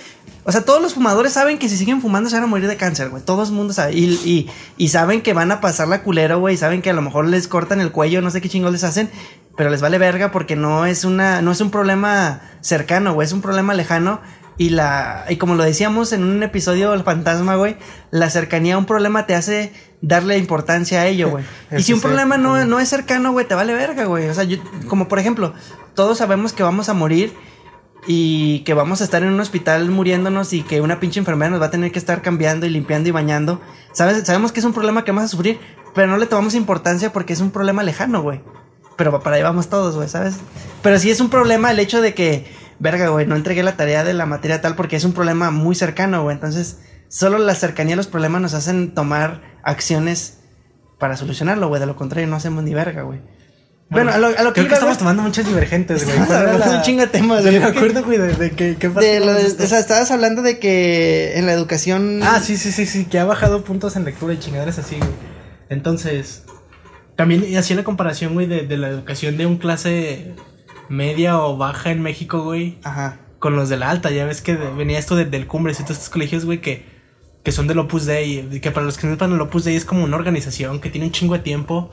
[0.45, 2.77] O sea, todos los fumadores saben que si siguen fumando se van a morir de
[2.77, 3.23] cáncer, güey.
[3.23, 3.95] Todo el mundo sabe.
[3.95, 6.57] Y, y, y saben que van a pasar la culera, güey.
[6.57, 9.11] Saben que a lo mejor les cortan el cuello, no sé qué chingos les hacen.
[9.57, 13.27] Pero les vale verga porque no es una, no es un problema cercano, güey.
[13.27, 14.21] Es un problema lejano.
[14.57, 17.77] Y la, y como lo decíamos en un episodio del fantasma, güey,
[18.13, 21.45] la cercanía a un problema te hace darle importancia a ello, güey.
[21.77, 24.29] y si un sí, problema no, no es cercano, güey, te vale verga, güey.
[24.29, 25.55] O sea, yo- como por ejemplo,
[25.95, 27.33] todos sabemos que vamos a morir
[28.07, 31.61] y que vamos a estar en un hospital muriéndonos y que una pinche enfermera nos
[31.61, 33.61] va a tener que estar cambiando y limpiando y bañando.
[33.93, 34.25] ¿Sabes?
[34.27, 35.59] Sabemos que es un problema que vamos a sufrir,
[35.95, 38.41] pero no le tomamos importancia porque es un problema lejano, güey.
[38.97, 40.37] Pero para allá vamos todos, güey, ¿sabes?
[40.83, 42.47] Pero sí es un problema el hecho de que,
[42.79, 45.75] verga, güey, no entregué la tarea de la materia tal porque es un problema muy
[45.75, 46.35] cercano, güey.
[46.35, 50.39] Entonces, solo la cercanía a los problemas nos hacen tomar acciones
[50.99, 51.81] para solucionarlo, güey.
[51.81, 53.21] De lo contrario, no hacemos ni verga, güey.
[53.91, 56.17] Bueno, a lo, a lo que Creo que estamos güey, tomando muchas divergentes, güey.
[56.19, 57.59] Estamos ¿Cuál era hablando de la- un chingo de temas, güey.
[57.61, 60.59] me acuerdo, güey, de, de que, qué de lo de- o sea, estabas hablando de
[60.59, 62.21] que en la educación.
[62.23, 65.11] Ah, sí, sí, sí, sí, que ha bajado puntos en lectura y chingaderas así, güey.
[65.69, 66.45] Entonces,
[67.15, 70.35] también hacía la comparación, güey, de, de la educación de un clase
[70.89, 73.19] media o baja en México, güey, Ajá.
[73.39, 74.11] con los de la alta.
[74.11, 76.85] Ya ves que de- venía esto de- del Cumbres y todos estos colegios, güey, que,
[77.43, 78.61] que son del Opus Dei.
[78.61, 81.07] Que para los que no sepan, el Opus Dei es como una organización que tiene
[81.07, 81.91] un chingo de tiempo.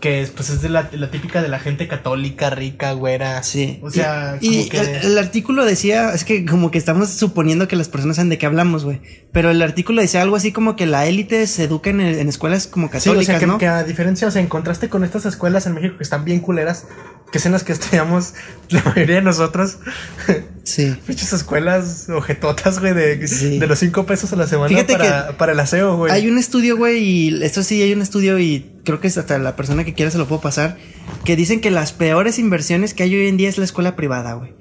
[0.00, 3.42] Que es, pues es de la, la típica de la gente católica, rica, güera.
[3.42, 3.78] Sí.
[3.82, 4.78] O sea, y, como y que.
[4.80, 8.38] el, el artículo decía, es que como que estamos suponiendo que las personas saben de
[8.38, 9.00] qué hablamos, güey.
[9.32, 12.66] Pero el artículo decía algo así como que la élite se educa en, en escuelas
[12.66, 13.58] como Sí, o católicas, sea, que, ¿no?
[13.58, 16.40] que a diferencia, o sea, en contraste con estas escuelas en México que están bien
[16.40, 16.86] culeras,
[17.32, 18.34] que es en las que estudiamos
[18.70, 19.78] la mayoría de nosotros,
[20.64, 20.96] Sí.
[21.06, 23.58] Pinches escuelas ojetotas, güey, de, Sí.
[23.58, 26.12] de los cinco pesos a la semana Fíjate para, para el aseo, güey.
[26.12, 29.36] Hay un estudio, güey, y esto sí, hay un estudio y creo que es hasta
[29.38, 30.78] la persona que quiera se lo puedo pasar,
[31.24, 34.32] que dicen que las peores inversiones que hay hoy en día es la escuela privada,
[34.34, 34.54] güey.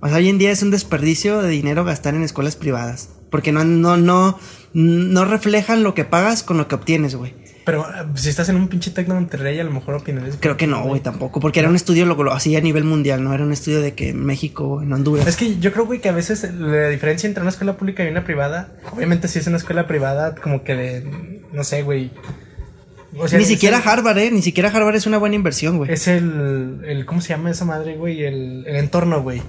[0.00, 3.52] O sea, hoy en día es un desperdicio de dinero gastar en escuelas privadas, porque
[3.52, 4.38] no, no, no,
[4.72, 7.34] no reflejan lo que pagas con lo que obtienes, güey.
[7.64, 10.36] Pero eh, si estás en un pinche Tecno Monterrey, a lo mejor opiniones.
[10.40, 13.22] Creo que no, güey, tampoco, porque era un estudio lo, lo hacía a nivel mundial,
[13.22, 15.26] no era un estudio de que en México en Honduras.
[15.26, 18.08] Es que yo creo, güey, que a veces la diferencia entre una escuela pública y
[18.08, 22.10] una privada, obviamente si es una escuela privada, como que de, no sé, güey.
[23.16, 25.92] O sea, Ni siquiera el- Harvard, eh, ni siquiera Harvard es una buena inversión, güey.
[25.92, 28.22] Es el, el, ¿cómo se llama esa madre, güey?
[28.24, 29.42] El, el entorno, güey.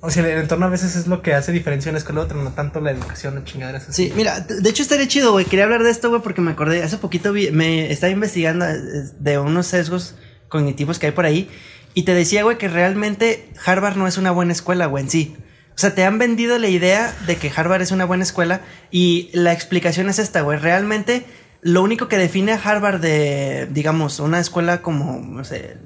[0.00, 2.36] O sea, el entorno a veces es lo que hace diferencia una escuela a otra,
[2.36, 4.06] no tanto la educación o chingaderas así.
[4.08, 5.46] Sí, mira, de hecho estaría chido, güey.
[5.46, 6.82] Quería hablar de esto, güey, porque me acordé.
[6.82, 8.76] Hace poquito vi- me estaba investigando eh,
[9.18, 10.14] de unos sesgos
[10.48, 11.48] cognitivos que hay por ahí.
[11.94, 15.34] Y te decía, güey, que realmente Harvard no es una buena escuela, güey, en sí.
[15.74, 18.60] O sea, te han vendido la idea de que Harvard es una buena escuela.
[18.92, 20.58] Y la explicación es esta, güey.
[20.58, 21.24] Realmente,
[21.66, 25.76] lo único que define a Harvard de, digamos, una escuela como, no sé,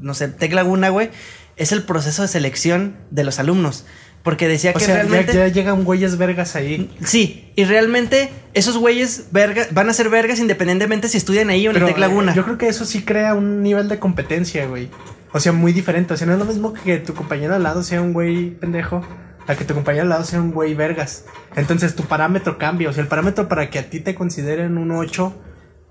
[0.00, 1.10] no sé, Tec Laguna, güey,
[1.56, 3.84] es el proceso de selección de los alumnos.
[4.24, 5.32] Porque decía O que sea, ya- realmente.
[5.32, 6.90] ya, llegan güeyes vergas ahí.
[7.04, 11.70] Sí, y realmente esos güeyes verga, van a ser vergas independientemente si estudian ahí o
[11.70, 12.32] en Pero Tec Laguna.
[12.32, 14.88] eh, yo creo que eso sí crea un nivel de competencia, güey.
[15.32, 16.14] O sea, muy diferente.
[16.14, 19.02] O sea, no es lo mismo que tu compañero al lado sea un güey pendejo
[19.48, 21.24] a que tu compañero al lado sea un güey vergas.
[21.56, 22.90] Entonces tu parámetro cambia.
[22.90, 25.34] O sea, el parámetro para que a ti te consideren un 8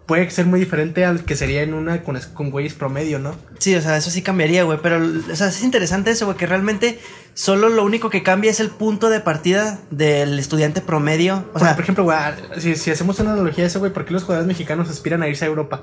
[0.06, 3.36] puede ser muy diferente al que sería en una con, con güeyes promedio, ¿no?
[3.58, 4.80] Sí, o sea, eso sí cambiaría, güey.
[4.82, 7.00] Pero, o sea, es interesante eso, güey, que realmente
[7.34, 11.50] solo lo único que cambia es el punto de partida del estudiante promedio.
[11.54, 12.18] O sea, por ejemplo, güey,
[12.60, 15.28] si, si hacemos una analogía de eso, güey, ¿por qué los jugadores mexicanos aspiran a
[15.28, 15.82] irse a Europa?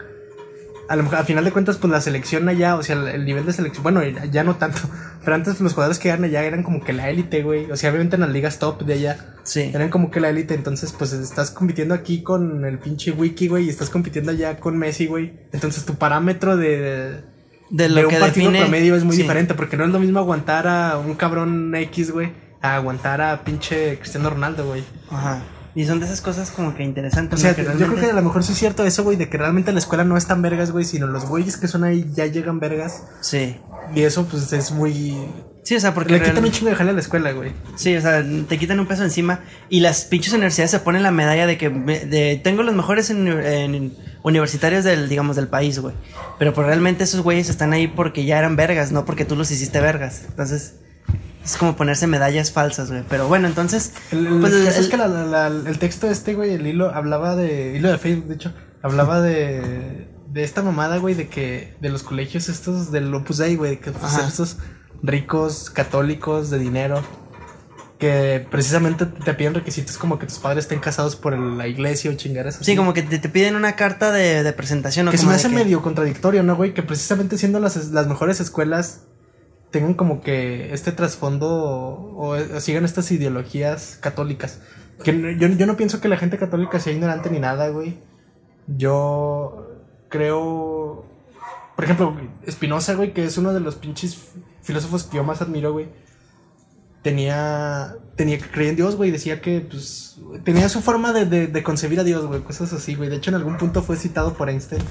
[0.89, 3.25] A lo mejor, a final de cuentas, pues la selección allá, o sea, el, el
[3.25, 4.81] nivel de selección, bueno, ya no tanto,
[5.25, 7.91] pero antes los jugadores que eran allá eran como que la élite, güey, o sea,
[7.91, 9.71] obviamente en las ligas top de allá, sí.
[9.73, 13.65] eran como que la élite, entonces, pues estás compitiendo aquí con el pinche wiki, güey,
[13.65, 17.23] y estás compitiendo allá con Messi, güey, entonces tu parámetro de,
[17.71, 18.61] De lo de que un partido define.
[18.61, 19.23] promedio es muy sí.
[19.23, 23.43] diferente, porque no es lo mismo aguantar a un cabrón X, güey, a aguantar a
[23.45, 24.85] pinche Cristiano Ronaldo, güey.
[25.11, 25.43] Ajá.
[25.75, 27.39] Y son de esas cosas como que interesantes.
[27.39, 27.57] O sea, ¿no?
[27.57, 29.73] Que yo creo que a lo mejor sí es cierto eso, güey, de que realmente
[29.73, 32.61] la escuela no es tan vergas, güey, sino los güeyes que son ahí ya llegan
[32.61, 33.03] vergas.
[33.21, 33.57] Sí.
[33.95, 35.17] Y eso, pues, es muy...
[35.65, 36.13] Sí, o sea, porque.
[36.13, 37.53] Le quita real- un chingo de jale a la escuela, güey.
[37.75, 41.11] Sí, o sea, te quitan un peso encima y las pinches universidades se ponen la
[41.11, 45.79] medalla de que me- de, tengo los mejores en- en universitarios del, digamos, del país,
[45.79, 45.95] güey.
[46.39, 49.51] Pero pues realmente esos güeyes están ahí porque ya eran vergas, no porque tú los
[49.51, 50.23] hiciste vergas.
[50.29, 50.75] Entonces,
[51.45, 53.03] es como ponerse medallas falsas, güey.
[53.09, 56.55] Pero bueno, entonces, El, pues, el es que la- la- la- el texto este, güey,
[56.55, 57.77] el hilo, hablaba de...
[57.77, 58.53] Hilo de Facebook, de hecho,
[58.83, 60.09] hablaba de...
[60.33, 61.77] De esta mamada, güey, de que...
[61.81, 64.57] De los colegios estos del Opus Dei, güey, que pues, estos
[65.03, 67.03] ricos, católicos, de dinero...
[67.99, 72.11] Que precisamente te piden requisitos como que tus padres estén casados por el- la iglesia
[72.11, 72.65] o chingaras así.
[72.65, 75.07] sí, como que te, te piden una carta de, de presentación.
[75.07, 75.13] ¿no?
[75.13, 76.75] Que se me hace que- medio contradictorio, ¿no, güey?
[76.75, 79.03] Que precisamente siendo las, las mejores escuelas
[79.75, 84.61] tengan como que este trasfondo o, o sigan estas ideologías católicas.
[85.03, 87.99] Que yo, yo no pienso que la gente católica sea ignorante ni nada, güey.
[88.69, 89.69] Yo
[90.09, 91.05] creo...
[91.75, 92.17] Por ejemplo,
[92.49, 94.17] Spinoza, güey, que es uno de los pinches
[94.63, 95.89] filósofos que yo más admiro, güey.
[97.03, 99.11] Tenía, tenía que creer en Dios, güey.
[99.11, 102.43] Decía que, pues, tenía su forma de, de, de concebir a Dios, güey.
[102.43, 103.11] Cosas así, güey.
[103.11, 104.85] De hecho, en algún punto fue citado por Einstein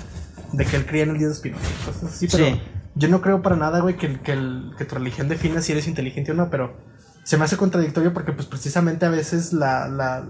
[0.51, 1.63] de que él creía en el Dios de Spinoza.
[1.85, 2.61] Cosas así, pero Sí.
[2.95, 5.71] Yo no creo para nada, güey, que, el- que, el- que tu religión defina si
[5.71, 6.77] eres inteligente o no, pero
[7.23, 10.25] se me hace contradictorio porque, pues, precisamente a veces la, la,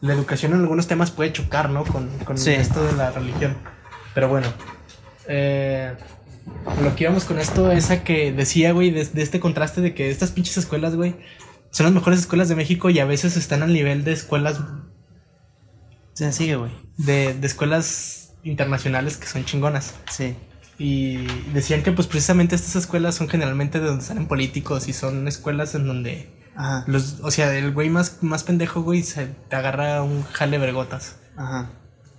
[0.00, 1.84] la educación en algunos temas puede chocar, ¿no?
[1.84, 2.52] Con, con Sí.
[2.52, 3.56] esto de la religión.
[4.14, 4.46] Pero bueno,
[5.28, 5.94] eh,
[6.82, 9.94] lo que íbamos con esto es a que decía, güey, de, de este contraste de
[9.94, 11.16] que estas pinches escuelas, güey,
[11.70, 14.60] son las mejores escuelas de México y a veces están al nivel de escuelas,
[16.14, 16.72] Sí, sigue, güey.
[16.96, 19.94] de, de escuelas internacionales que son chingonas.
[20.10, 20.34] Sí.
[20.78, 21.16] Y
[21.52, 25.74] decían que pues precisamente estas escuelas son generalmente de donde salen políticos y son escuelas
[25.74, 26.84] en donde Ajá.
[26.86, 31.16] los, o sea, el güey más, más pendejo, güey, se te agarra un jale vergotas.
[31.36, 31.70] Ajá.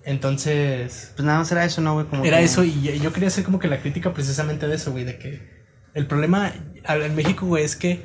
[0.03, 2.05] Entonces, Pues nada más era eso, ¿no, güey?
[2.07, 4.91] Como era que- eso y yo- quería hacer como que la crítica precisamente de eso,
[4.91, 5.47] güey, de que
[5.93, 6.51] el problema
[6.87, 8.03] en México, güey, es que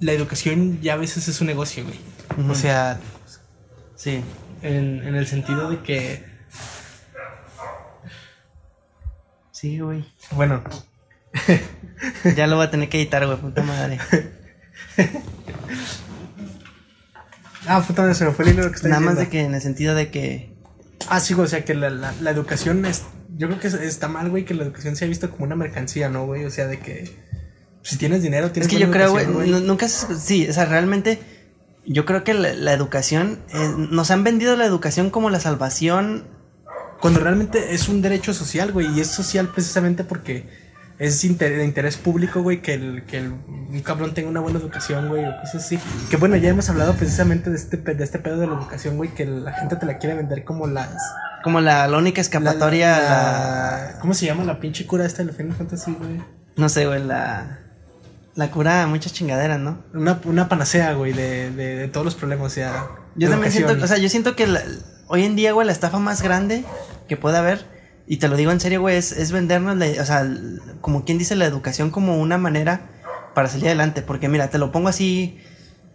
[0.00, 1.98] la educación ya a veces es un negocio, güey.
[2.50, 2.98] O sea,
[3.96, 4.20] Sí.
[4.62, 6.24] en, en el sentido de que,
[9.64, 10.04] Sí, güey.
[10.32, 10.62] bueno,
[12.36, 13.98] Ya lo voy a tener que editar, güey, puta madre.
[17.66, 19.54] ah, puta, madre, se me fue el hilo que está Nada más de que en
[19.54, 20.54] el sentido de que.
[21.08, 23.04] Ah, sí, güey, o sea, que la, la, la educación es.
[23.38, 26.10] Yo creo que es- está mal, güey, que la educación sea vista como una mercancía,
[26.10, 26.44] ¿no, güey?
[26.44, 27.16] O sea, de que.
[27.82, 29.26] Si tienes dinero, tienes Es que yo creo, güey,
[29.62, 31.20] nunca, se- sí, o sea, realmente,
[31.86, 36.33] yo creo que la, la educación, eh, nos han vendido la educación como la salvación.
[37.04, 40.48] Cuando realmente es un derecho social, güey, y es social precisamente porque
[40.98, 44.58] es inter- de interés público, güey, que, el, que el- un cabrón tenga una buena
[44.58, 45.78] educación, güey, o cosas así.
[46.08, 49.12] Que bueno, ya hemos hablado precisamente de este, de este pedo de la educación, güey,
[49.12, 50.88] que la gente te la quiere vender como las...
[51.42, 55.18] Como la, la única escapatoria, la- la- la- ¿Cómo se llama la pinche cura esta
[55.24, 56.22] de la Final Fantasy, güey?
[56.56, 57.58] no sé, güey, la,
[58.34, 59.84] la cura a muchas chingaderas, ¿no?
[59.92, 62.86] Una, una panacea, güey, de, de, de todos los problemas, o sea...
[63.16, 64.62] Yo también siento, o sea, yo siento que la-
[65.08, 66.64] hoy en día, güey, la estafa más grande
[67.08, 67.66] que puede haber,
[68.06, 70.26] y te lo digo en serio, güey, es, es vendernos, la- o sea,
[70.80, 72.90] como quien dice, la educación como una manera
[73.34, 74.02] para salir adelante.
[74.02, 75.38] Porque mira, te lo pongo así,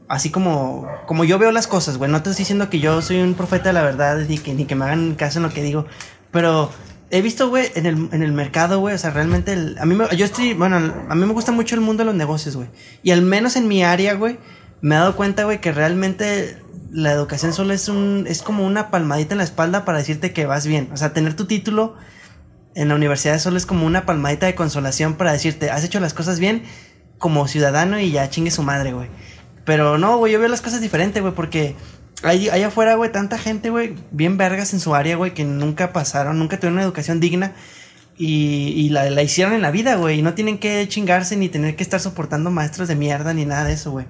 [0.08, 2.10] así como, como yo veo las cosas, güey.
[2.12, 4.66] No te estoy diciendo que yo soy un profeta de la verdad, ni que, ni
[4.66, 5.86] que me hagan caso en lo que digo,
[6.32, 6.72] pero
[7.12, 9.94] he visto, güey, en el, en el mercado, güey, o sea, realmente, el- a mí
[9.96, 10.78] me, yo estoy, bueno,
[11.10, 12.70] a mí me gusta mucho el mundo de los negocios, güey.
[13.04, 14.40] Y al menos en mi área, güey,
[14.82, 16.58] me he dado cuenta, güey, que realmente
[16.92, 20.46] la educación solo es un, es como una palmadita en la espalda para decirte que
[20.46, 20.90] vas bien.
[20.94, 21.96] O sea, tener tu título
[22.76, 26.14] en la universidad solo es como una palmadita de consolación para decirte, has hecho las
[26.14, 26.64] cosas bien
[27.18, 29.10] como ciudadano y ya chingue su madre, güey.
[29.66, 31.76] Pero no, güey, yo veo las cosas diferente, güey, porque
[32.24, 35.94] hay, allá afuera, güey, tanta gente, güey, bien vergas en su área, güey, que nunca
[35.94, 37.54] pasaron, nunca tuvieron una educación digna
[38.18, 41.50] y, y la, la hicieron en la vida, güey, y no tienen que chingarse ni
[41.50, 44.06] tener que estar soportando maestros de mierda ni nada de eso, güey.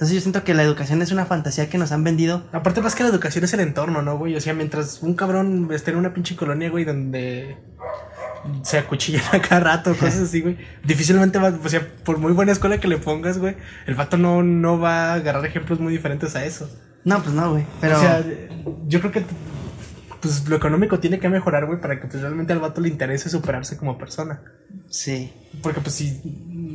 [0.00, 2.48] Entonces yo siento que la educación es una fantasía que nos han vendido.
[2.52, 4.34] Aparte más que la educación es el entorno, ¿no, güey?
[4.34, 7.58] O sea, mientras un cabrón esté en una pinche colonia, güey, donde
[8.62, 10.56] se acuchillan a cada rato, cosas así, güey.
[10.82, 14.42] Difícilmente va, o sea, por muy buena escuela que le pongas, güey, el vato no,
[14.42, 16.74] no va a agarrar ejemplos muy diferentes a eso.
[17.04, 17.66] No, pues no, güey.
[17.82, 18.24] Pero O sea,
[18.86, 19.22] yo creo que
[20.22, 23.28] pues lo económico tiene que mejorar, güey, para que pues realmente al vato le interese
[23.28, 24.40] superarse como persona.
[24.88, 25.30] sí.
[25.62, 26.22] Porque pues si,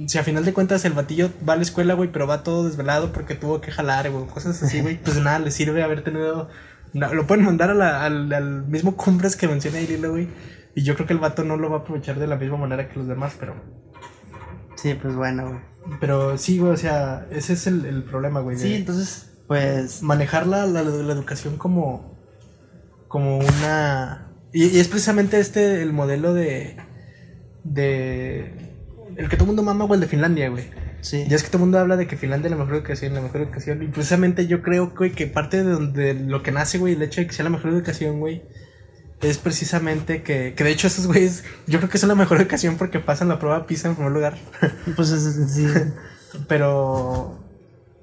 [0.08, 2.64] si a final de cuentas el batillo va a la escuela, güey, pero va todo
[2.66, 6.50] desvelado porque tuvo que jalar, güey, cosas así, güey, pues nada le sirve haber tenido...
[6.94, 10.28] no, lo pueden mandar a la- al, al mismo cumbres que menciona Irilo, güey.
[10.76, 12.90] Y yo creo que el vato no lo va a aprovechar de la misma manera
[12.90, 13.56] que los demás, pero...
[14.76, 15.98] Sí, pues bueno, güey.
[16.02, 18.58] Pero sí, güey, o sea, ese es el, el problema, güey.
[18.58, 22.14] Sí, entonces, pues Manejar la, la, la educación como...
[23.08, 24.34] Como una...
[24.52, 26.76] Y, y es precisamente este el modelo de...
[27.64, 28.65] De...
[29.18, 30.66] El que todo el mundo mama, güey, el de Finlandia, güey.
[31.02, 31.26] sí.
[31.28, 33.22] Ya es que todo el mundo habla de que Finlandia es la mejor educación, la
[33.22, 33.82] mejor educación.
[33.84, 37.22] Y precisamente yo creo, güey, que parte de donde lo que nace, güey, el hecho
[37.22, 38.44] de que sea la mejor educación, güey,
[39.22, 42.76] es precisamente que, que de hecho esos güeyes, yo creo que son la mejor educación
[42.78, 44.38] porque pasan la prueba PISA en primer lugar.
[44.96, 45.68] Pues es- es- sí.
[46.48, 47.40] Pero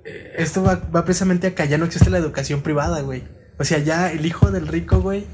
[0.04, 3.24] eh, esto va, va precisamente a que ya no existe la educación privada, güey.
[3.58, 5.26] O sea, ya el hijo del rico, güey,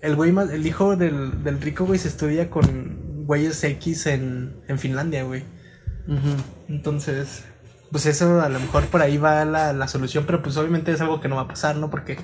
[0.00, 4.56] el güey más, el hijo del, del rico, güey, se estudia con güeyes X en,
[4.66, 5.44] en Finlandia, güey.
[6.68, 7.44] Entonces,
[7.92, 11.00] pues eso a lo mejor por ahí va la, la solución, pero pues obviamente es
[11.00, 11.90] algo que no va a pasar, ¿no?
[11.90, 12.16] Porque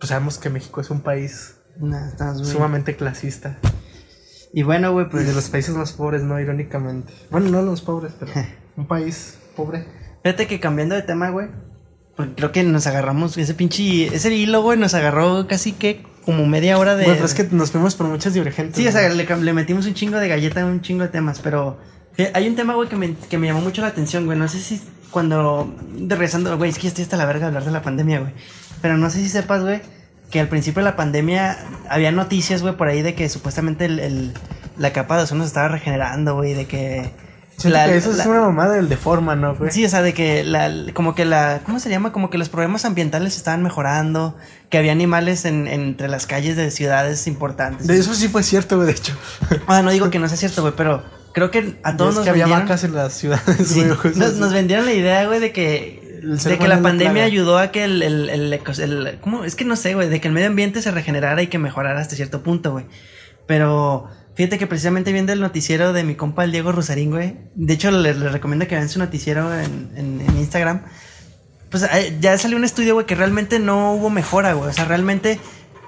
[0.00, 3.58] pues sabemos que México es un país Nah, sumamente clasista.
[4.54, 6.40] Y bueno, güey, Y pues de los países más pobres, ¿no?
[6.40, 7.12] Irónicamente.
[7.30, 8.32] Bueno, no los pobres, pero
[8.78, 9.86] un país pobre.
[10.22, 11.48] fíjate que cambiando de tema, güey,
[12.16, 16.46] porque creo que nos agarramos ese pinche ese hilo, güey, nos agarró casi que como
[16.46, 18.76] media hora de Bueno, pero es que nos fuimos por muchas divergentes.
[18.76, 21.78] Sí, o sea, le, metimos un chingo de galleta un chingo de temas, pero
[22.16, 24.38] eh, hay un tema, güey, que me, que me llamó mucho la atención, güey.
[24.38, 27.46] No sé si cuando, de regresando, güey, es que ya estoy hasta la verga de
[27.48, 28.32] hablar de la pandemia, güey.
[28.82, 29.80] Pero no sé si sepas, güey,
[30.30, 31.56] que al principio de la pandemia
[31.88, 34.34] había noticias, güey, por ahí de que supuestamente el, el-
[34.76, 37.10] la capa de ozono se estaba regenerando, güey, de que...
[37.62, 39.70] La- que eso la- es una mamada del de forma, ¿no, güey?
[39.70, 42.12] Sí, o sea, de que la, como que la, ¿cómo se llama?
[42.12, 44.36] Como que los problemas ambientales estaban mejorando,
[44.70, 47.86] que había animales en, entre las calles de ciudades importantes.
[47.86, 49.14] De eso sí fue cierto, güey, de hecho.
[49.66, 52.24] Ah, no digo que no sea cierto, güey, pero creo que a todos Es nos
[52.24, 54.14] que había vendieron, vacas en las ciudades, Sí, güey.
[54.16, 58.02] nos, vendieron la idea, güey, de que de que la pandemia ayudó a que el,
[58.02, 59.44] el, el, ecos- el- ¿cómo?
[59.44, 62.00] Es que no sé, güey, de que el medio ambiente se regenerara y que mejorara
[62.00, 62.86] hasta cierto punto, güey.
[63.46, 67.36] Pero fíjate que precisamente viendo el noticiero de mi compa el Diego Rosarín, güey.
[67.54, 70.82] De hecho, le, le recomiendo que vean su noticiero en, en, Instagram.
[71.70, 74.70] Pues eh, ya salió un estudio, güey, que realmente no hubo mejora, güey.
[74.70, 75.40] O sea, realmente,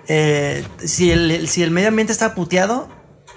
[0.08, 2.88] eh, si, el, el- si el medio ambiente estaba puteado,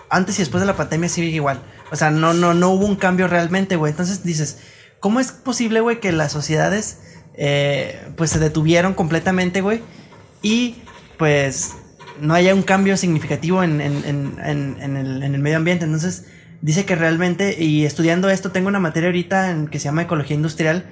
[0.10, 1.62] antes y después de la pandemia sigue igual.
[1.92, 3.92] O sea, no, no, no hubo un cambio realmente, güey.
[3.92, 4.58] Entonces dices,
[5.00, 7.00] ¿cómo es posible, güey, que las sociedades,
[7.36, 9.82] eh, pues se detuvieron completamente, güey?
[10.42, 10.78] Y,
[11.18, 11.74] pues,
[12.22, 15.86] no haya un cambio significativo en, en- en- en- el, en el medio ambiente.
[15.86, 16.26] Entonces,
[16.62, 20.36] dice que realmente, y estudiando esto, tengo una materia ahorita en, que se llama ecología
[20.36, 20.86] industrial.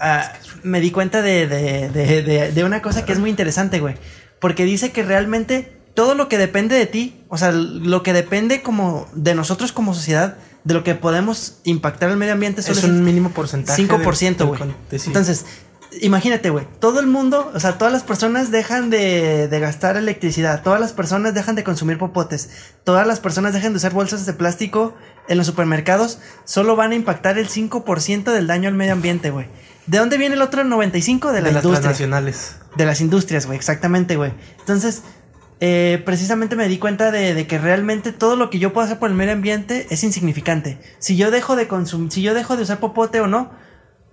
[0.00, 3.94] ah, me di cuenta de, de, de, de, una cosa que es muy interesante, güey.
[4.40, 8.62] Porque dice que realmente todo lo que depende de ti, o sea, lo que depende
[8.62, 13.04] como de nosotros como sociedad, de lo que podemos impactar al medio ambiente es un
[13.04, 13.82] mínimo porcentaje.
[13.86, 14.60] 5%, güey.
[15.08, 15.44] Entonces,
[16.00, 20.62] imagínate, güey, todo el mundo, o sea, todas las personas dejan de, de, gastar electricidad,
[20.62, 22.50] todas las personas dejan de consumir popotes,
[22.84, 24.94] todas las personas dejan de usar bolsas de plástico
[25.28, 29.46] en los supermercados, solo van a impactar el 5% del daño al medio ambiente, güey.
[29.86, 31.32] ¿De dónde viene el otro 95?
[31.32, 32.56] De, la las transnacionales.
[32.76, 34.32] De las industrias, güey, exactamente, güey.
[34.60, 35.02] Entonces,
[35.60, 38.98] eh, precisamente me di cuenta de, de, que realmente todo lo que yo puedo hacer
[38.98, 40.78] por el medio ambiente es insignificante.
[40.98, 43.50] Si yo dejo de consumir, si yo dejo de usar popote o no,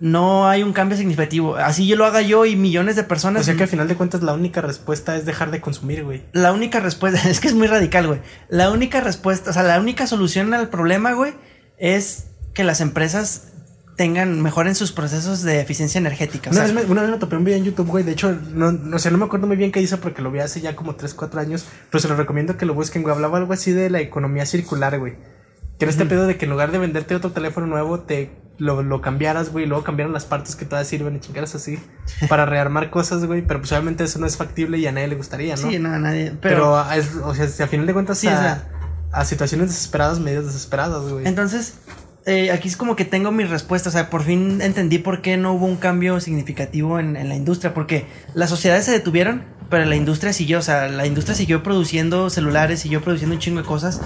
[0.01, 1.55] no hay un cambio significativo.
[1.55, 3.43] Así yo lo haga yo y millones de personas.
[3.43, 6.23] O sea que al final de cuentas la única respuesta es dejar de consumir, güey.
[6.33, 8.19] La única respuesta, es que es muy radical, güey.
[8.49, 11.33] La única respuesta, o sea, la única solución al problema, güey,
[11.77, 13.51] es que las empresas
[13.95, 16.49] tengan, mejoren sus procesos de eficiencia energética.
[16.49, 18.03] Una, vez, me, una vez me topé un video en YouTube, güey.
[18.03, 20.39] De hecho, no, no, sé, no me acuerdo muy bien qué hizo porque lo vi
[20.39, 21.67] hace ya como 3, 4 años.
[21.91, 23.13] Pero se lo recomiendo que lo busquen, güey.
[23.13, 25.13] Hablaba algo así de la economía circular, güey.
[25.81, 28.83] Que era este pedo de que en lugar de venderte otro teléfono nuevo, te lo,
[28.83, 31.79] lo cambiaras, güey, y luego cambiaron las partes que todavía sirven y chingaras así
[32.29, 35.15] para rearmar cosas, güey, pero pues obviamente eso no es factible y a nadie le
[35.15, 35.71] gustaría, ¿no?
[35.71, 36.33] Sí, no, a nadie.
[36.39, 38.63] Pero, o sea, si a final de cuentas sí, a,
[39.11, 41.25] a, situaciones desesperadas, medidas desesperadas, güey.
[41.25, 41.79] Entonces,
[42.27, 45.35] eh, aquí es como que tengo mi respuesta, o sea, por fin entendí por qué
[45.35, 49.85] no hubo un cambio significativo en, en la industria, porque las sociedades se detuvieron, pero
[49.85, 53.67] la industria siguió, o sea, la industria siguió produciendo celulares, siguió produciendo un chingo de
[53.67, 53.99] cosas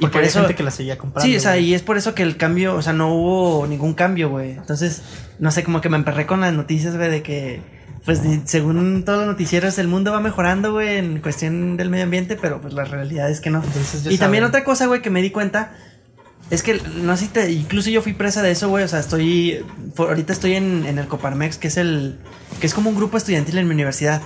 [0.00, 1.26] y por eso, gente que la seguía comprando.
[1.26, 3.94] Sí, o sea, y es por eso que el cambio, o sea, no hubo ningún
[3.94, 4.52] cambio, güey.
[4.52, 5.02] Entonces,
[5.38, 7.60] no sé, como que me emperré con las noticias, güey, de que,
[8.04, 12.36] pues, según todos los noticieros, el mundo va mejorando, güey, en cuestión del medio ambiente,
[12.40, 13.62] pero pues la realidad es que no.
[14.08, 15.72] y también otra cosa, güey, que me di cuenta.
[16.50, 19.00] Es que, no sé si te, incluso yo fui presa de eso, güey, o sea,
[19.00, 19.62] estoy,
[19.98, 22.18] ahorita estoy en, en el Coparmex, que es el,
[22.60, 24.22] que es como un grupo estudiantil en mi universidad.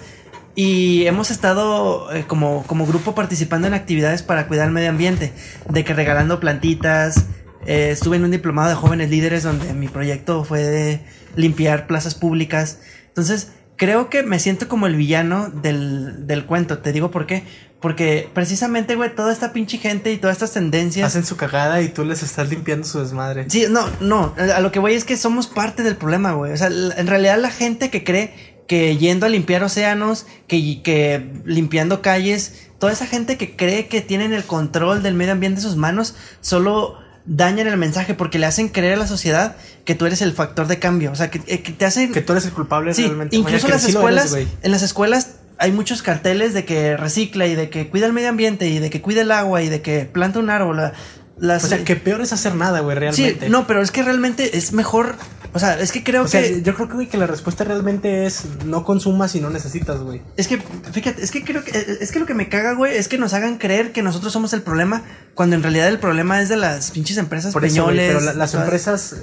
[0.54, 5.32] Y hemos estado eh, como, como grupo participando en actividades para cuidar el medio ambiente,
[5.68, 7.24] de que regalando plantitas.
[7.66, 11.00] Eh, estuve en un diplomado de jóvenes líderes donde mi proyecto fue de
[11.36, 12.80] limpiar plazas públicas.
[13.08, 16.78] Entonces, creo que me siento como el villano del, del cuento.
[16.78, 17.44] Te digo por qué.
[17.80, 21.04] Porque precisamente, güey, toda esta pinche gente y todas estas tendencias.
[21.04, 23.46] Hacen su cagada y tú les estás limpiando su desmadre.
[23.48, 24.34] Sí, no, no.
[24.36, 26.52] A lo que voy es que somos parte del problema, güey.
[26.52, 31.30] O sea, en realidad la gente que cree que yendo a limpiar océanos, que, que
[31.44, 35.62] limpiando calles, toda esa gente que cree que tienen el control del medio ambiente en
[35.62, 40.06] sus manos, solo dañan el mensaje porque le hacen creer a la sociedad que tú
[40.06, 41.12] eres el factor de cambio.
[41.12, 42.12] O sea, que, eh, te hacen.
[42.12, 43.36] Que tú eres el culpable sí, realmente.
[43.36, 44.34] Incluso en las escuelas.
[44.34, 48.30] en las escuelas hay muchos carteles de que recicla y de que cuida el medio
[48.30, 50.92] ambiente y de que cuida el agua y de que planta un árbol.
[51.36, 53.38] Las, o sea, que peor es hacer nada, güey, realmente.
[53.38, 55.16] Sí, no, pero es que realmente es mejor
[55.54, 56.62] o sea, es que creo que.
[56.62, 60.22] yo creo que, que la respuesta realmente es no consumas y no necesitas, güey.
[60.36, 61.72] Es que, fíjate, es que creo que.
[62.00, 64.54] Es que lo que me caga, güey, es que nos hagan creer que nosotros somos
[64.54, 65.02] el problema,
[65.34, 69.16] cuando en realidad el problema es de las pinches empresas Por pero las empresas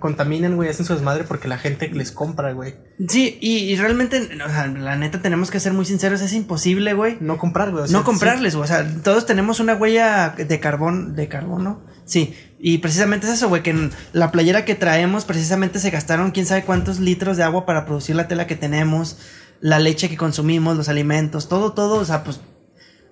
[0.00, 2.74] contaminan, güey, hacen su desmadre porque la gente les compra, güey.
[3.08, 7.16] Sí, y, realmente, o sea, la neta tenemos que ser muy sinceros, es imposible, güey.
[7.20, 7.90] No comprar, güey.
[7.90, 8.64] no comprarles, güey.
[8.64, 11.80] O sea, todos tenemos una huella de carbón, de carbono.
[12.04, 12.34] Sí,
[12.68, 16.64] y precisamente es eso, güey, que la playera que traemos precisamente se gastaron quién sabe
[16.64, 19.18] cuántos litros de agua para producir la tela que tenemos,
[19.60, 22.40] la leche que consumimos, los alimentos, todo, todo, o sea, pues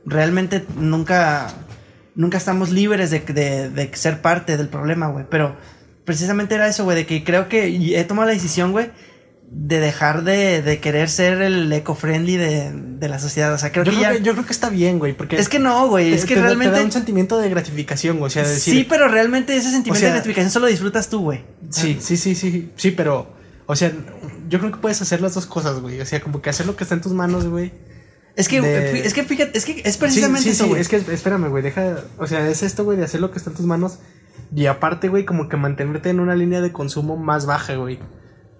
[0.04, 1.54] realmente nunca,
[2.16, 5.56] nunca estamos libres de, de, de ser parte del problema, güey, pero
[6.04, 8.90] precisamente era eso, güey, de que creo que he tomado la decisión, güey,
[9.56, 13.52] de dejar de, de querer ser el eco-friendly de, de, la sociedad.
[13.54, 14.18] O sea, creo yo que creo ya.
[14.18, 15.16] Que, yo creo que está bien, güey.
[15.16, 15.36] Porque.
[15.36, 16.12] Es que no, güey.
[16.12, 16.72] Es que te, realmente.
[16.72, 18.26] Te da un sentimiento de gratificación, güey.
[18.26, 18.74] O sea, decir.
[18.74, 21.44] Sí, pero realmente ese sentimiento o sea, de gratificación solo disfrutas tú, güey.
[21.70, 22.72] Sí, sí, sí, sí.
[22.76, 23.32] Sí, pero.
[23.66, 23.92] O sea,
[24.48, 26.00] yo creo que puedes hacer las dos cosas, güey.
[26.00, 27.72] O sea, como que hacer lo que está en tus manos, güey.
[28.36, 29.06] Es que, de...
[29.06, 30.80] es que fíjate, es que es precisamente sí, sí, eso, güey.
[30.80, 33.50] Es que espérame, güey, deja, o sea, es esto, güey, de hacer lo que está
[33.50, 34.00] en tus manos
[34.54, 37.98] y aparte, güey, como que mantenerte en una línea de consumo más baja, güey.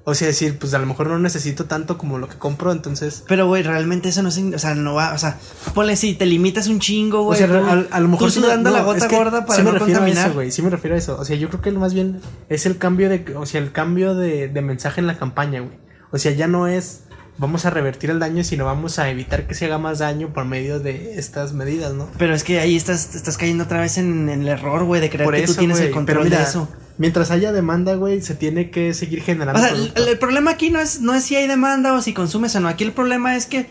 [0.06, 3.24] O sea, decir, pues a lo mejor no necesito tanto como lo que compro, entonces.
[3.26, 5.38] Pero, güey, realmente eso no o sea, no va, o sea,
[5.74, 7.42] ponle si te limitas un chingo, güey.
[7.42, 9.70] O sea, a, a, lo mejor tú sudando no, la gota gorda para sí no
[9.72, 10.24] refiero contaminar.
[10.24, 11.16] A eso, güey, sí me refiero a eso.
[11.18, 14.14] O sea, yo creo que más bien es el cambio de, o sea, el cambio
[14.14, 15.72] de, de mensaje en la campaña, güey.
[16.10, 17.04] O sea, ya no es
[17.38, 20.44] vamos a revertir el daño, sino vamos a evitar que se haga más daño por
[20.44, 22.08] medio de estas medidas, ¿no?
[22.18, 25.10] Pero es que ahí estás, estás cayendo otra vez en, en el error, güey, de
[25.10, 26.68] creer por que eso, tú tienes el control pero mira, de eso.
[26.96, 29.60] Mientras haya demanda, güey, se tiene que seguir generando.
[29.60, 32.12] O sea, el, el, problema aquí no es, no es si hay demanda o si
[32.14, 32.68] consumes o no.
[32.68, 33.66] Aquí el problema es que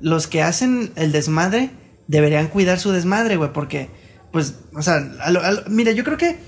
[0.00, 1.70] los que hacen el desmadre
[2.06, 3.90] deberían cuidar su desmadre, güey, porque,
[4.32, 6.38] pues, o sea, a lo, a lo, mira, yo creo que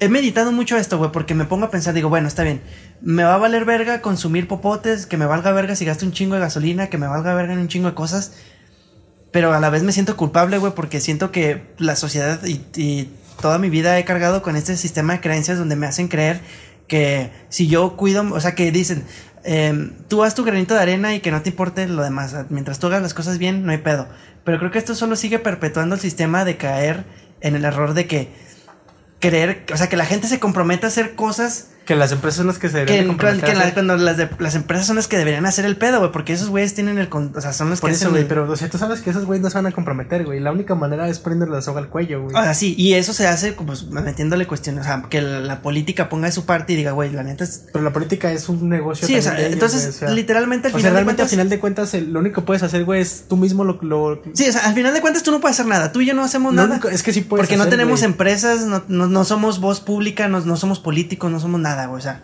[0.00, 2.62] he meditado mucho esto, güey, porque me pongo a pensar, digo, bueno, está bien,
[3.00, 6.34] me va a valer verga consumir popotes, que me valga verga si gasto un chingo
[6.34, 8.32] de gasolina, que me valga verga en un chingo de cosas,
[9.30, 13.10] pero a la vez me siento culpable, güey, porque siento que la sociedad y, y
[13.40, 16.40] toda mi vida he cargado con este sistema de creencias donde me hacen creer
[16.86, 19.04] que si yo cuido, o sea, que dicen,
[19.42, 22.34] em, tú haz tu granito de arena y que no te importe lo demás.
[22.50, 24.08] Mientras tú hagas las cosas bien, no hay pedo.
[24.44, 27.04] Pero creo que esto solo sigue perpetuando el sistema de caer
[27.40, 28.28] en el error de que
[29.20, 32.46] creer, o sea, que la gente se comprometa a hacer cosas que las empresas son
[32.46, 35.18] las que se deberían que, que la, cuando las, de, las empresas son las que
[35.18, 37.90] deberían hacer el pedo, güey, porque esos güeyes tienen el o sea, son los Por
[37.90, 39.72] que eso, güey, pero o sea, tú sabes que esos güeyes no se van a
[39.72, 40.40] comprometer, güey.
[40.40, 42.36] La única manera es poniéndole la soga al cuello, güey.
[42.36, 46.08] O sea, sí, y eso se hace pues metiéndole cuestiones, o sea, que la, política
[46.08, 48.68] ponga de su parte y diga, güey, la neta es Pero la política es un
[48.68, 51.94] negocio Sí, o sea, entonces literalmente al final realmente de cuentas, al final de cuentas
[51.94, 54.74] lo único que puedes hacer, güey, es tú mismo lo, lo, Sí, o sea, al
[54.74, 56.80] final de cuentas tú no puedes hacer nada, tú y yo no hacemos nada.
[56.90, 60.40] es que sí puedes Porque no tenemos empresas, no, no, no, somos voz pública, no,
[60.40, 62.22] no somos políticos, no somos nada, güey, o sea,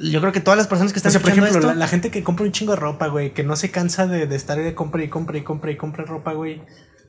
[0.00, 2.44] yo creo que todas las personas que están o por ejemplo, la, gente que compra
[2.44, 5.08] un chingo de ropa, güey, que no se cansa de, de estar de compra y
[5.08, 6.62] compra y compra y compra ropa, güey.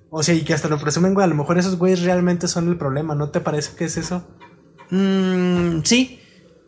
[0.10, 2.68] O sea, y que hasta lo presumen, güey, a lo mejor esos güeyes realmente son
[2.68, 4.28] el problema, ¿no te parece que es eso?
[4.90, 6.20] Mm, sí.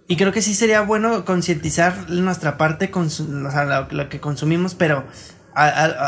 [0.07, 4.75] Y creo que sí sería bueno concientizar nuestra parte, con o sea, lo, que consumimos,
[4.75, 5.05] pero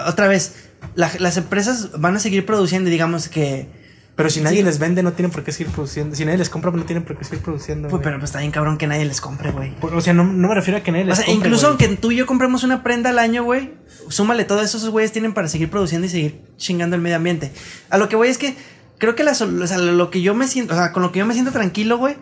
[0.07, 3.85] otra vez, las empresas van a seguir produciendo, digamos que
[4.16, 6.16] pero si nadie les vende, no tienen por qué seguir produciendo.
[6.16, 7.89] Si nadie les compra, no tienen por qué seguir produciendo.
[7.89, 9.76] Pues, pero pues está bien cabrón que nadie les compre, güey.
[9.82, 11.34] Pues, o sea, no, no, me refiero a que nadie les compre.
[11.34, 13.74] O sea, incluso aunque tú y yo compremos una prenda al año, güey,
[14.07, 17.51] súmale todo eso, esos güeyes tienen para seguir produciendo y seguir chingando el medio ambiente.
[17.89, 18.55] A lo que voy es que
[18.99, 21.20] creo que la, o sea, lo que yo me siento, o sea, con lo que
[21.20, 22.16] yo me siento tranquilo, güey,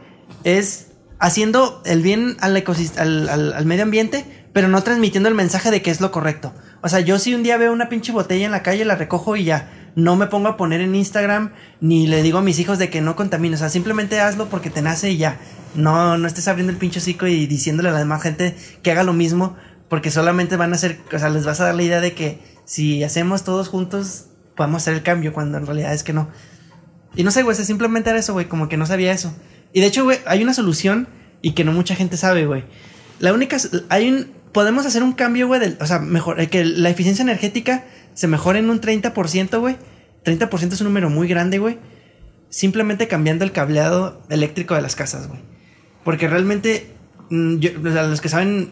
[0.43, 0.87] es
[1.19, 2.55] haciendo el bien al,
[2.97, 6.53] al, al, al medio ambiente, pero no transmitiendo el mensaje de que es lo correcto.
[6.81, 9.35] O sea, yo si un día veo una pinche botella en la calle, la recojo
[9.35, 12.79] y ya no me pongo a poner en Instagram ni le digo a mis hijos
[12.79, 13.59] de que no contamines.
[13.59, 15.39] O sea, simplemente hazlo porque te nace y ya.
[15.75, 19.03] No, no estés abriendo el pinche hocico y diciéndole a la demás gente que haga
[19.03, 19.55] lo mismo
[19.89, 22.39] porque solamente van a hacer, o sea, les vas a dar la idea de que
[22.65, 24.25] si hacemos todos juntos
[24.55, 26.29] podemos hacer el cambio cuando en realidad es que no.
[27.15, 29.35] Y no sé, güey, simplemente era eso, güey, como que no sabía eso.
[29.71, 31.07] Y de hecho, güey, hay una solución
[31.41, 32.63] y que no mucha gente sabe, güey.
[33.19, 33.57] La única,
[33.89, 37.85] hay un, podemos hacer un cambio, güey, o sea, mejor, eh, que la eficiencia energética
[38.13, 39.77] se mejora en un 30%, güey.
[40.23, 41.77] 30% es un número muy grande, güey.
[42.49, 45.39] Simplemente cambiando el cableado eléctrico de las casas, güey.
[46.03, 46.87] Porque realmente,
[47.29, 48.71] mm, yo, los que saben,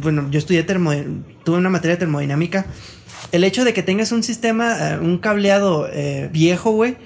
[0.00, 0.92] bueno, yo estudié termo,
[1.44, 2.66] tuve una materia de termodinámica.
[3.30, 6.96] El hecho de que tengas un sistema, eh, un cableado eh, viejo, güey,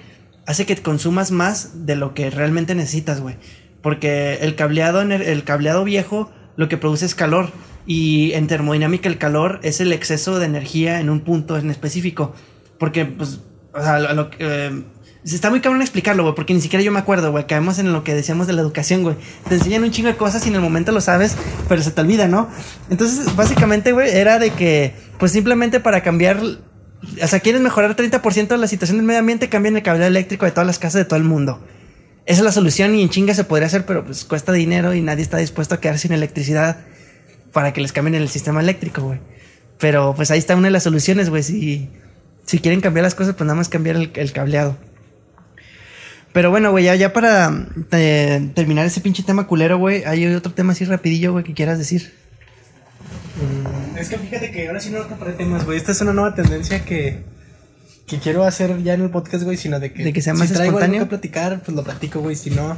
[0.46, 3.36] hace que consumas más de lo que realmente necesitas, güey.
[3.82, 7.50] Porque el cableado, el cableado viejo lo que produce es calor.
[7.86, 12.34] Y en termodinámica el calor es el exceso de energía en un punto en específico.
[12.78, 13.40] Porque, pues,
[13.72, 14.82] o sea, lo, eh,
[15.24, 17.46] está muy cabrón explicarlo, güey, porque ni siquiera yo me acuerdo, güey.
[17.46, 19.16] Caemos en lo que decíamos de la educación, güey.
[19.48, 21.36] Te enseñan un chingo de cosas y en el momento lo sabes,
[21.68, 22.48] pero se te olvida, ¿no?
[22.90, 26.40] Entonces, básicamente, güey, era de que, pues simplemente para cambiar.
[27.22, 30.50] O sea, quieres mejorar 30% la situación del medio ambiente, cambian el cableado eléctrico de
[30.50, 31.60] todas las casas de todo el mundo.
[32.24, 35.02] Esa es la solución y en chinga se podría hacer, pero pues cuesta dinero y
[35.02, 36.78] nadie está dispuesto a quedar sin electricidad
[37.56, 39.18] para que les cambien el sistema eléctrico, güey.
[39.78, 41.42] Pero pues ahí está una de las soluciones, güey.
[41.42, 41.88] Si,
[42.44, 44.76] si quieren cambiar las cosas, pues nada más cambiar el, cableado.
[46.34, 50.52] Pero bueno, güey, ya, ya para eh, terminar ese pinche tema culero, güey, hay otro
[50.52, 52.12] tema así rapidillo, güey, que quieras decir.
[53.40, 55.78] Mm, es que fíjate que ahora sí no para temas, güey.
[55.78, 57.22] Esta es una nueva tendencia que,
[58.06, 60.48] que quiero hacer ya en el podcast, güey, sino de que, de que sea más
[60.48, 62.36] si traigo algo que platicar, pues lo platico, güey.
[62.36, 62.76] Si no,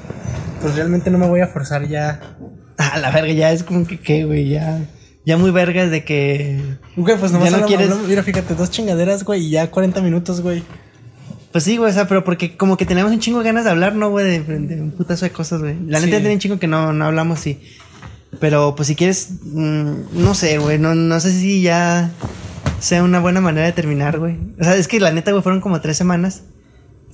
[0.62, 2.36] pues realmente no me voy a forzar ya
[2.80, 4.48] Ah, la verga, ya es como que, ¿qué, güey?
[4.48, 4.80] Ya.
[5.24, 6.60] Ya muy vergas de que.
[6.96, 7.90] Güey, pues nomás ya no quieres.
[8.06, 10.62] mira, fíjate, dos chingaderas, güey, y ya 40 minutos, güey.
[11.50, 13.70] Pues sí, güey, o sea, pero porque como que tenemos un chingo de ganas de
[13.70, 14.38] hablar, ¿no, güey?
[14.38, 15.76] De, un putazo de cosas, güey.
[15.86, 17.60] La neta tiene un chingo que no, no hablamos, sí.
[18.38, 22.10] Pero pues si quieres, mm, no sé, güey, no, no sé si ya
[22.78, 24.36] sea una buena manera de terminar, güey.
[24.60, 26.42] O sea, es que la neta, güey, fueron como tres semanas.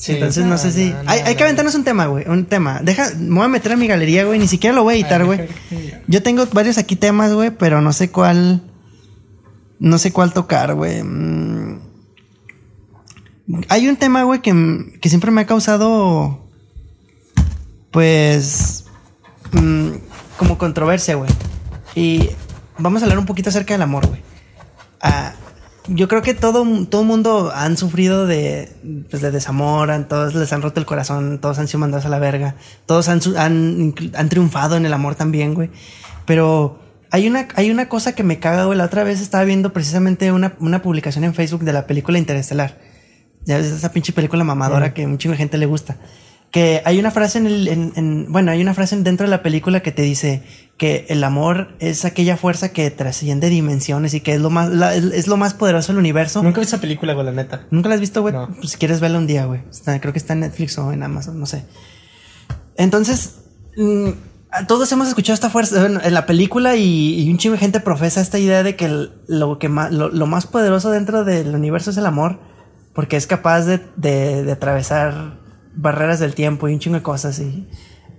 [0.07, 0.95] Entonces no, sé si.
[1.07, 2.28] hay, que aventarnos un tema, güey.
[2.28, 2.80] Un tema.
[2.82, 4.38] Deja, me voy a meter a mi galería, güey.
[4.38, 5.49] Ni siquiera lo voy a editar, güey.
[6.09, 8.62] Yo tengo varios aquí temas, güey, pero no sé cuál.
[9.78, 11.03] No sé cuál tocar, güey.
[11.03, 11.80] Mm.
[13.68, 16.40] Hay un tema, güey, que, que, siempre me ha causado.
[17.90, 18.86] Pues.
[19.53, 19.90] Mm,
[20.36, 21.30] como controversia, güey.
[21.95, 22.30] Y
[22.78, 24.22] vamos a hablar un poquito acerca del amor, güey.
[25.01, 25.34] Ah,
[25.89, 28.70] yo creo que todo todo mundo han sufrido de,
[29.11, 32.18] pues, de desamor, todos les han roto el corazón, todos han sido mandados a la
[32.18, 32.55] verga,
[32.87, 35.70] todos han, han, han triunfado en el amor también, güey.
[36.26, 36.78] Pero
[37.11, 38.78] hay una, hay una cosa que me caga, güey.
[38.78, 42.78] La otra vez estaba viendo precisamente una, una publicación en Facebook de la película Interestelar.
[43.45, 45.97] Ya ves esa pinche película mamadora que a un chingo de gente le gusta.
[46.55, 49.42] Que hay una frase en el, en, en- bueno, hay una frase dentro de la
[49.42, 50.44] película que te dice
[50.76, 54.94] que el amor es aquella fuerza que trasciende dimensiones y que es lo más, la-
[54.94, 56.44] es, lo más poderoso del universo.
[56.44, 57.66] Nunca vi esa película, güey, la neta.
[57.72, 58.32] ¿Nunca la has visto, güey?
[58.34, 58.55] No.
[58.55, 59.62] Pues si quieres verla un día, güey.
[59.68, 61.64] Está- creo que está en Netflix o en Amazon, no sé.
[62.76, 63.36] Entonces,
[63.76, 64.11] mm,
[64.68, 67.80] todos hemos escuchado esta fuerza bueno, en la película y, y un chingo de gente
[67.80, 71.52] profesa esta idea de que el- lo, que más, lo, lo más poderoso dentro del
[71.52, 72.38] universo es el amor,
[72.94, 75.42] porque es capaz de, de- de atravesar
[75.74, 77.66] barreras del tiempo y un chingo de cosas y,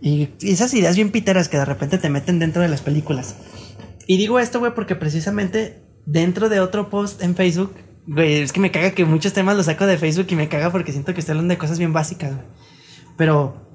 [0.01, 3.35] y esas ideas bien piteras que de repente te meten dentro de las películas.
[4.07, 7.73] Y digo esto, güey, porque precisamente dentro de otro post en Facebook,
[8.05, 10.71] güey, es que me caga que muchos temas los saco de Facebook y me caga
[10.71, 12.45] porque siento que estoy hablando de cosas bien básicas, güey.
[13.17, 13.65] Pero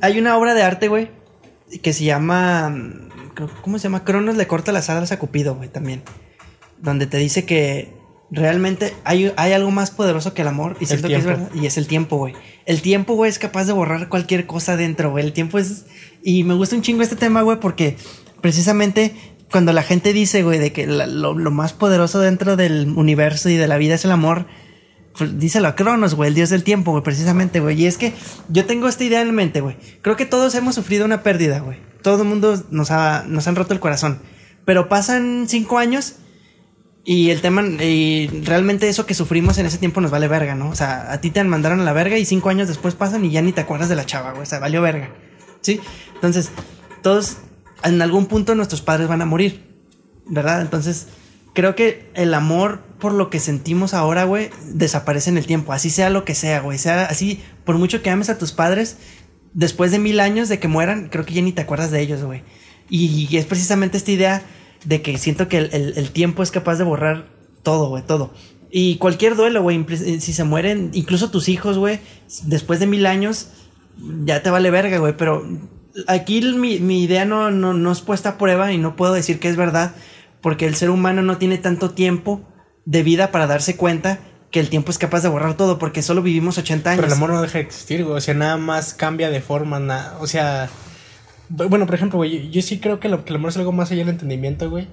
[0.00, 1.10] hay una obra de arte, güey,
[1.82, 2.74] que se llama.
[3.62, 4.04] ¿Cómo se llama?
[4.04, 6.02] Cronos le corta las alas a Cupido, güey, también.
[6.78, 7.94] Donde te dice que
[8.32, 11.50] realmente hay, hay algo más poderoso que el amor y siento que es verdad.
[11.54, 12.34] Y es el tiempo, güey.
[12.66, 15.24] El tiempo, güey, es capaz de borrar cualquier cosa dentro, güey.
[15.24, 15.84] El tiempo es.
[16.22, 17.96] Y me gusta un chingo este tema, güey, porque
[18.40, 19.14] precisamente
[19.50, 23.48] cuando la gente dice, güey, de que la- lo, lo más poderoso dentro del universo
[23.50, 24.46] y de la vida es el amor,
[25.18, 27.80] pues, díselo a Cronos, güey, el dios del tiempo, güey, precisamente, güey.
[27.82, 28.14] Y es que
[28.48, 29.76] yo tengo esta idea en mente, güey.
[30.00, 31.76] Creo que todos hemos sufrido una pérdida, güey.
[32.02, 34.20] Todo el mundo nos, ha, nos han roto el corazón.
[34.64, 36.14] Pero pasan cinco años
[37.04, 40.68] y el tema, y realmente eso que sufrimos en ese tiempo nos vale verga, ¿no?
[40.68, 43.30] O sea, a ti te mandaron a la verga y cinco años después pasan y
[43.30, 44.42] ya ni te acuerdas de la chava, güey.
[44.42, 45.10] O sea, valió verga.
[45.62, 45.80] ¿Sí?
[46.14, 46.50] Entonces,
[47.02, 47.38] todos,
[47.82, 49.64] en algún punto nuestros padres van a morir,
[50.26, 50.60] ¿verdad?
[50.60, 51.08] Entonces,
[51.54, 55.72] creo que el amor por lo que sentimos ahora, güey, desaparece en el tiempo.
[55.72, 56.78] Así sea lo que sea, güey.
[56.78, 58.96] Sea así, por mucho que ames a tus padres,
[59.54, 62.22] después de mil años de que mueran, creo que ya ni te acuerdas de ellos,
[62.22, 62.44] güey.
[62.88, 64.42] Y, y es precisamente esta idea
[64.84, 67.26] de que siento que el, el- el tiempo es capaz de borrar
[67.62, 68.32] todo, güey, todo.
[68.70, 72.00] Y cualquier duelo, güey, impl- si se mueren, incluso tus hijos, güey,
[72.44, 73.48] después de mil años,
[74.24, 75.14] ya te vale verga, güey.
[75.16, 75.46] Pero
[76.06, 79.38] aquí mi, mi idea no, no, no es puesta a prueba y no puedo decir
[79.38, 79.94] que es verdad,
[80.40, 82.40] porque el ser humano no tiene tanto tiempo
[82.84, 84.18] de vida para darse cuenta
[84.50, 87.00] que el tiempo es capaz de borrar todo, porque solo vivimos 80 años.
[87.00, 88.16] Pero el amor no deja de existir, güey.
[88.16, 90.16] O sea, nada más cambia de forma, nada.
[90.20, 90.68] O sea.
[91.56, 93.56] Bu- Bueno, por ejemplo, güey, yo, yo sí creo que, lo- que el amor es
[93.56, 94.88] algo más allá del entendimiento, güey.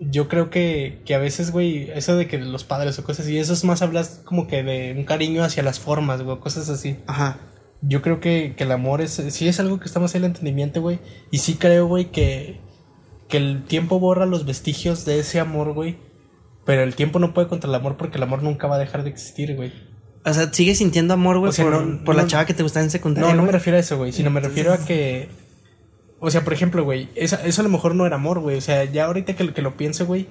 [0.00, 3.36] Yo creo que, que a veces, güey, eso de que los padres o cosas así,
[3.38, 6.96] eso es más hablas como que de un cariño hacia las formas, güey, cosas así.
[7.08, 7.38] Ajá.
[7.82, 10.30] Yo creo que, que el amor es, sí es algo que está más allá del
[10.30, 11.00] entendimiento, güey.
[11.32, 12.60] Y sí creo, güey, que,
[13.28, 15.96] que el tiempo borra los vestigios de ese amor, güey.
[16.64, 19.02] Pero el tiempo no puede contra el amor porque el amor nunca va a dejar
[19.02, 19.72] de existir, güey.
[20.24, 22.62] O sea, sigues sintiendo amor, güey, O sea, por, no- por la chava que te
[22.62, 23.30] gustaba en secundaria.
[23.30, 25.28] No, no me refiero a eso, güey, sino me refiero a que...
[26.20, 28.56] O sea, por ejemplo, güey, esa- eso a lo mejor no era amor, güey.
[28.56, 30.26] O sea, ya ahorita que, lo- que lo pienso, güey,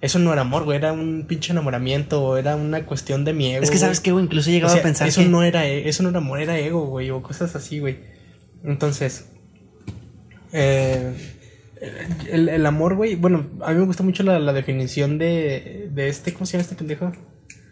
[0.00, 0.78] eso no era amor, güey.
[0.78, 3.62] Era un pinche enamoramiento o era una cuestión de mi ego.
[3.64, 5.28] Es que sabes que, güey, incluso he O sea, a pensar eso que...
[5.28, 7.98] no era e- eso no era amor, era ego, güey, o cosas así, güey.
[8.64, 9.26] Entonces,
[10.52, 11.14] eh,
[12.30, 16.08] el, el amor, güey, bueno, a mí me gusta mucho la, la definición de, de
[16.08, 17.12] este, ¿cómo se llama este pendejo?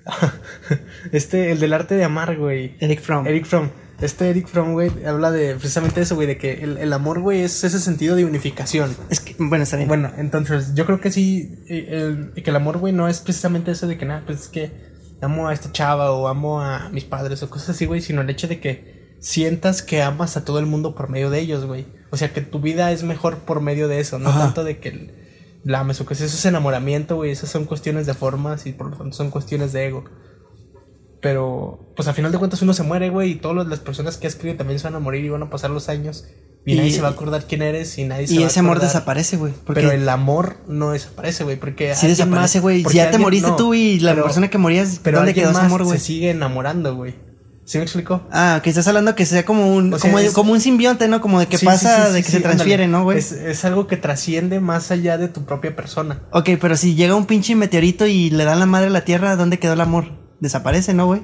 [1.12, 2.74] este, el del arte de amar, güey.
[2.80, 3.26] Eric Fromm.
[3.26, 3.70] Eric Fromm.
[4.00, 7.40] Este Eric Fromm, güey, habla de precisamente eso, güey, de que el, el amor, güey,
[7.40, 8.96] es ese sentido de unificación.
[9.10, 9.88] Es que, bueno, está bien.
[9.88, 11.88] Bueno, entonces yo creo que sí, eh,
[12.34, 14.72] el- que el amor, güey, no es precisamente eso de que nada, pues es que
[15.20, 18.30] amo a esta chava o amo a mis padres o cosas así, güey, sino el
[18.30, 21.86] hecho de que sientas que amas a todo el mundo por medio de ellos, güey.
[22.10, 24.40] O sea, que tu vida es mejor por medio de eso, no Ajá.
[24.40, 25.14] tanto de que
[25.62, 28.88] la ames o que eso es enamoramiento, güey, esas son cuestiones de formas y por
[28.90, 30.04] lo tanto son cuestiones de ego.
[31.20, 34.26] Pero, pues a final de cuentas uno se muere, güey, y todas las personas que
[34.26, 36.24] has querido también se van a morir y van a pasar los años.
[36.66, 38.46] Y, Y- nadie se va a acordar quién eres y nadie se y va a
[38.48, 38.88] ese amor acordar.
[38.88, 39.52] desaparece, güey.
[39.66, 42.84] Pero el amor no desaparece, güey, porque sí desaparece, güey.
[42.84, 45.50] Si ya te moriste no, tú y la pero- persona que morías, pero ¿dónde quedó
[45.50, 45.98] ese amor, güey?
[45.98, 47.14] se sigue enamorando, güey.
[47.64, 48.22] ¿Sí me explicó?
[48.32, 51.06] Ah, que estás hablando que sea como un, O sea, como, es- como un simbionte,
[51.06, 51.20] ¿no?
[51.20, 52.98] Como de que Sí, pasa, sí, sí, de que se transfiere, ándale.
[52.98, 53.18] ¿no, güey?
[53.18, 56.22] Es, es algo que trasciende más allá de tu propia persona.
[56.32, 59.36] Ok, pero si llega un pinche meteorito y le dan la madre a la Tierra,
[59.36, 60.19] ¿dónde quedó el amor?
[60.40, 61.22] Desaparece, ¿no, güey?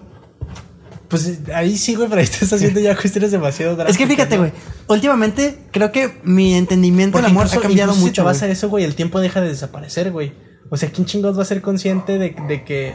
[1.08, 4.08] Pues ahí sí, güey, pero ahí estás haciendo ya cuestiones demasiado Es drásticas.
[4.08, 4.42] que fíjate, ¿no?
[4.42, 4.52] güey.
[4.88, 8.06] Últimamente creo que mi entendimiento del amor ha cambiado mucho.
[8.06, 10.32] Si te vas a eso, güey, el tiempo deja de desaparecer, güey.
[10.68, 12.94] O sea, ¿quién chingados va a ser consciente de, de que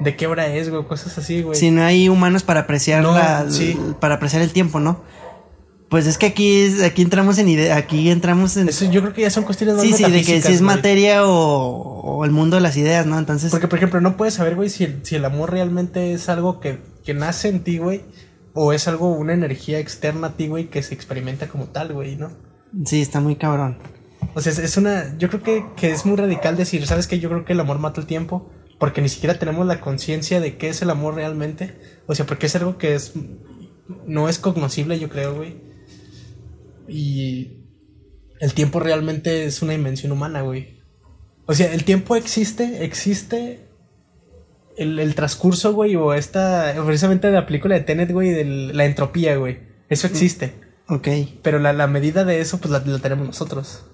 [0.00, 0.84] de qué hora es, güey?
[0.84, 1.58] Cosas así, güey.
[1.58, 3.76] Si no hay humanos para apreciar No, la, sí.
[3.98, 5.02] para apreciar el tiempo, ¿no?
[5.88, 9.22] Pues es que aquí aquí entramos en idea, aquí entramos en Eso yo creo que
[9.22, 10.76] ya son cuestiones más sí, sí, de que si es güey.
[10.76, 13.18] materia o, o el mundo de las ideas, ¿no?
[13.18, 16.28] Entonces, Porque, por ejemplo, no puedes saber, güey, si el, si el amor realmente es
[16.28, 18.02] algo que, que nace en ti, güey,
[18.52, 22.16] o es algo, una energía externa a ti, güey, que se experimenta como tal, güey,
[22.16, 22.30] ¿no?
[22.84, 23.78] sí, está muy cabrón.
[24.34, 25.16] O sea, es, es una.
[25.16, 27.18] Yo creo que, que es muy radical decir, ¿sabes qué?
[27.18, 30.58] Yo creo que el amor mata el tiempo, porque ni siquiera tenemos la conciencia de
[30.58, 31.78] qué es el amor realmente.
[32.06, 33.14] O sea, porque es algo que es
[34.06, 35.67] no es cognoscible, yo creo, güey.
[36.88, 37.58] Y
[38.40, 40.78] el tiempo realmente es una invención humana, güey.
[41.46, 43.60] O sea, el tiempo existe, existe
[44.76, 49.36] el, el transcurso, güey, o esta, precisamente la película de Tenet, güey, de la entropía,
[49.36, 49.58] güey.
[49.88, 50.54] Eso existe.
[50.88, 51.08] Ok.
[51.42, 53.84] Pero la, la medida de eso, pues la, la tenemos nosotros.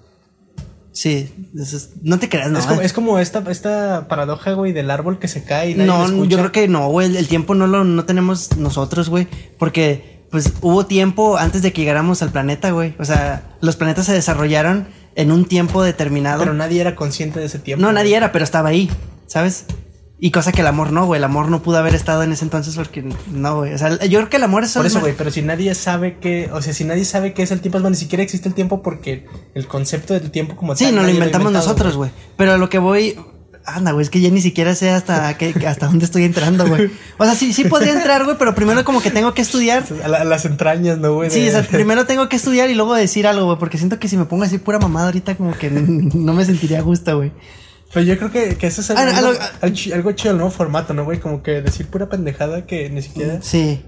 [0.91, 2.59] Sí, es- no te creas, no.
[2.59, 5.87] Es como, es como esta, esta paradoja, güey, del árbol que se cae y nadie
[5.87, 7.07] No, yo creo que no, güey.
[7.07, 9.27] El, el tiempo no lo no tenemos nosotros, güey.
[9.59, 12.93] Porque, pues, hubo tiempo antes de que llegáramos al planeta, güey.
[12.99, 16.39] O sea, los planetas se desarrollaron en un tiempo determinado.
[16.39, 17.81] Pero nadie era consciente de ese tiempo.
[17.81, 17.95] no, güey.
[17.95, 18.91] nadie era, pero estaba ahí,
[19.27, 19.63] ¿sabes?
[20.19, 21.19] Y cosa que el amor no, güey.
[21.19, 23.73] El amor no pudo haber estado en ese entonces porque no, güey.
[23.73, 26.17] O sea, yo creo que el amor es Por eso, güey, pero si nadie sabe
[26.17, 28.49] que, o sea, si nadie sabe qué es el tiempo, es más, ni siquiera existe
[28.49, 30.95] el tiempo porque el concepto del tiempo como Sí, tal.
[30.95, 32.11] nos lo nadie inventamos inventado, nosotros, güey.
[32.35, 33.17] Pero lo que voy.
[33.67, 36.91] Anda, güey, es que ya ni siquiera sé hasta qué, hasta dónde estoy entrando, güey.
[37.17, 39.83] O sea, sí, sí podría entrar, güey, pero primero como que tengo que estudiar.
[40.03, 41.31] A, la- las entrañas, ¿no, güey?
[41.31, 43.97] Sí, De- o sea, primero tengo que estudiar y luego decir algo, güey, porque siento
[43.99, 47.17] que si me pongo así pura mamada ahorita como que no me sentiría a gusto,
[47.17, 47.31] güey.
[47.93, 50.29] Pero yo creo que, que eso es Ah, algo, a lo- algo chi- algo chido
[50.31, 51.19] del nuevo formato, ¿no, güey?
[51.19, 53.39] Como que decir pura pendejada que ni siquiera...
[53.41, 53.81] Sí.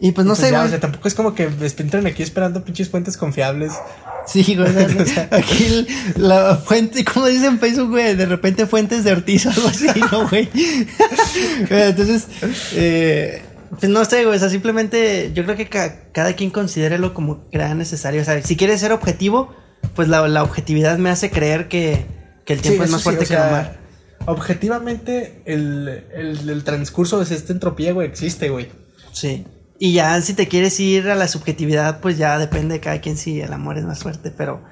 [0.00, 0.66] Y pues no Pues sé, ya, güey.
[0.66, 3.72] o sea, tampoco es como que entren aquí esperando pinches fuentes confiables.
[4.26, 4.68] Sí, güey.
[4.68, 9.04] o sea, o sea- aquí la fuente, como dice en Facebook, güey, de repente fuentes
[9.04, 10.48] de Ortiz o algo así, ¿no, güey?
[11.70, 12.26] Entonces,
[12.74, 13.42] eh,
[13.78, 17.48] pues no sé, güey, o sea, simplemente yo creo que ca- cada quien considérelo como
[17.50, 18.22] crea necesario.
[18.22, 19.54] O sea, si quieres ser objetivo,
[19.94, 22.04] pues la, la objetividad me hace creer que,
[22.44, 23.78] que el tiempo Sí, es más sí, fuerte o sea, que el mar.
[24.26, 28.68] Objetivamente, el, el, el transcurso de esta entropía, güey, existe, güey.
[29.12, 29.44] Sí.
[29.84, 33.16] Y ya si te quieres ir a la subjetividad, pues ya depende de cada quien
[33.16, 34.62] si el amor es más fuerte, pero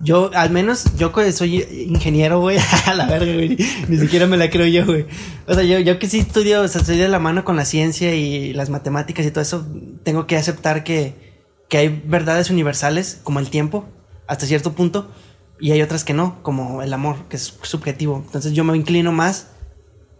[0.00, 3.56] yo, al menos, yo soy ingeniero, güey, a la verga, güey,
[3.86, 5.06] ni siquiera me la creo yo, güey.
[5.46, 7.64] O sea, yo, yo que sí estudio, o sea, estoy de la mano con la
[7.64, 9.64] ciencia y las matemáticas y todo eso,
[10.02, 11.14] tengo que aceptar que,
[11.68, 13.84] que hay verdades universales, como el tiempo,
[14.26, 15.08] hasta cierto punto,
[15.60, 18.24] y hay otras que no, como el amor, que es subjetivo.
[18.26, 19.50] Entonces yo me inclino más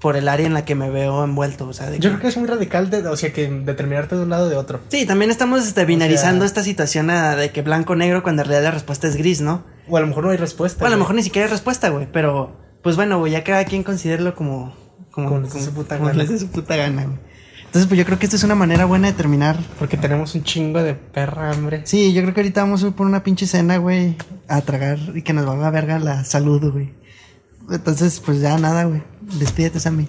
[0.01, 2.29] por el área en la que me veo envuelto, o sea, de Yo creo que
[2.29, 4.81] es muy radical, de, o sea, que determinarte de un lado o de otro.
[4.89, 8.69] Sí, también estamos este, binarizando sea- esta situación a- de que blanco-negro cuando en realidad
[8.69, 9.65] la respuesta es gris, ¿no?
[9.89, 10.79] O a lo mejor no hay respuesta.
[10.81, 11.05] Bueno, a lo güey.
[11.05, 14.73] mejor ni siquiera hay respuesta, güey, pero pues bueno, güey, ya cada quien considérelo como...
[15.11, 16.27] Como, Como dé su puta como gana.
[16.39, 17.19] su puta gana, güey.
[17.67, 19.57] Entonces, pues yo creo que esta es una manera buena de terminar.
[19.81, 21.83] Porque tenemos un chingo de perra hambre.
[21.85, 24.99] Sí, yo creo que ahorita vamos a ir por una pinche cena, güey, a tragar
[25.15, 26.95] y que nos valga a verga la salud, güey.
[27.71, 29.03] Entonces, pues ya nada, güey.
[29.21, 30.09] Despídete, Sammy.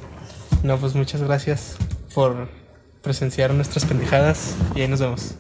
[0.63, 1.75] No, pues muchas gracias
[2.13, 2.47] por
[3.01, 5.35] presenciar nuestras pendejadas y ahí nos vemos.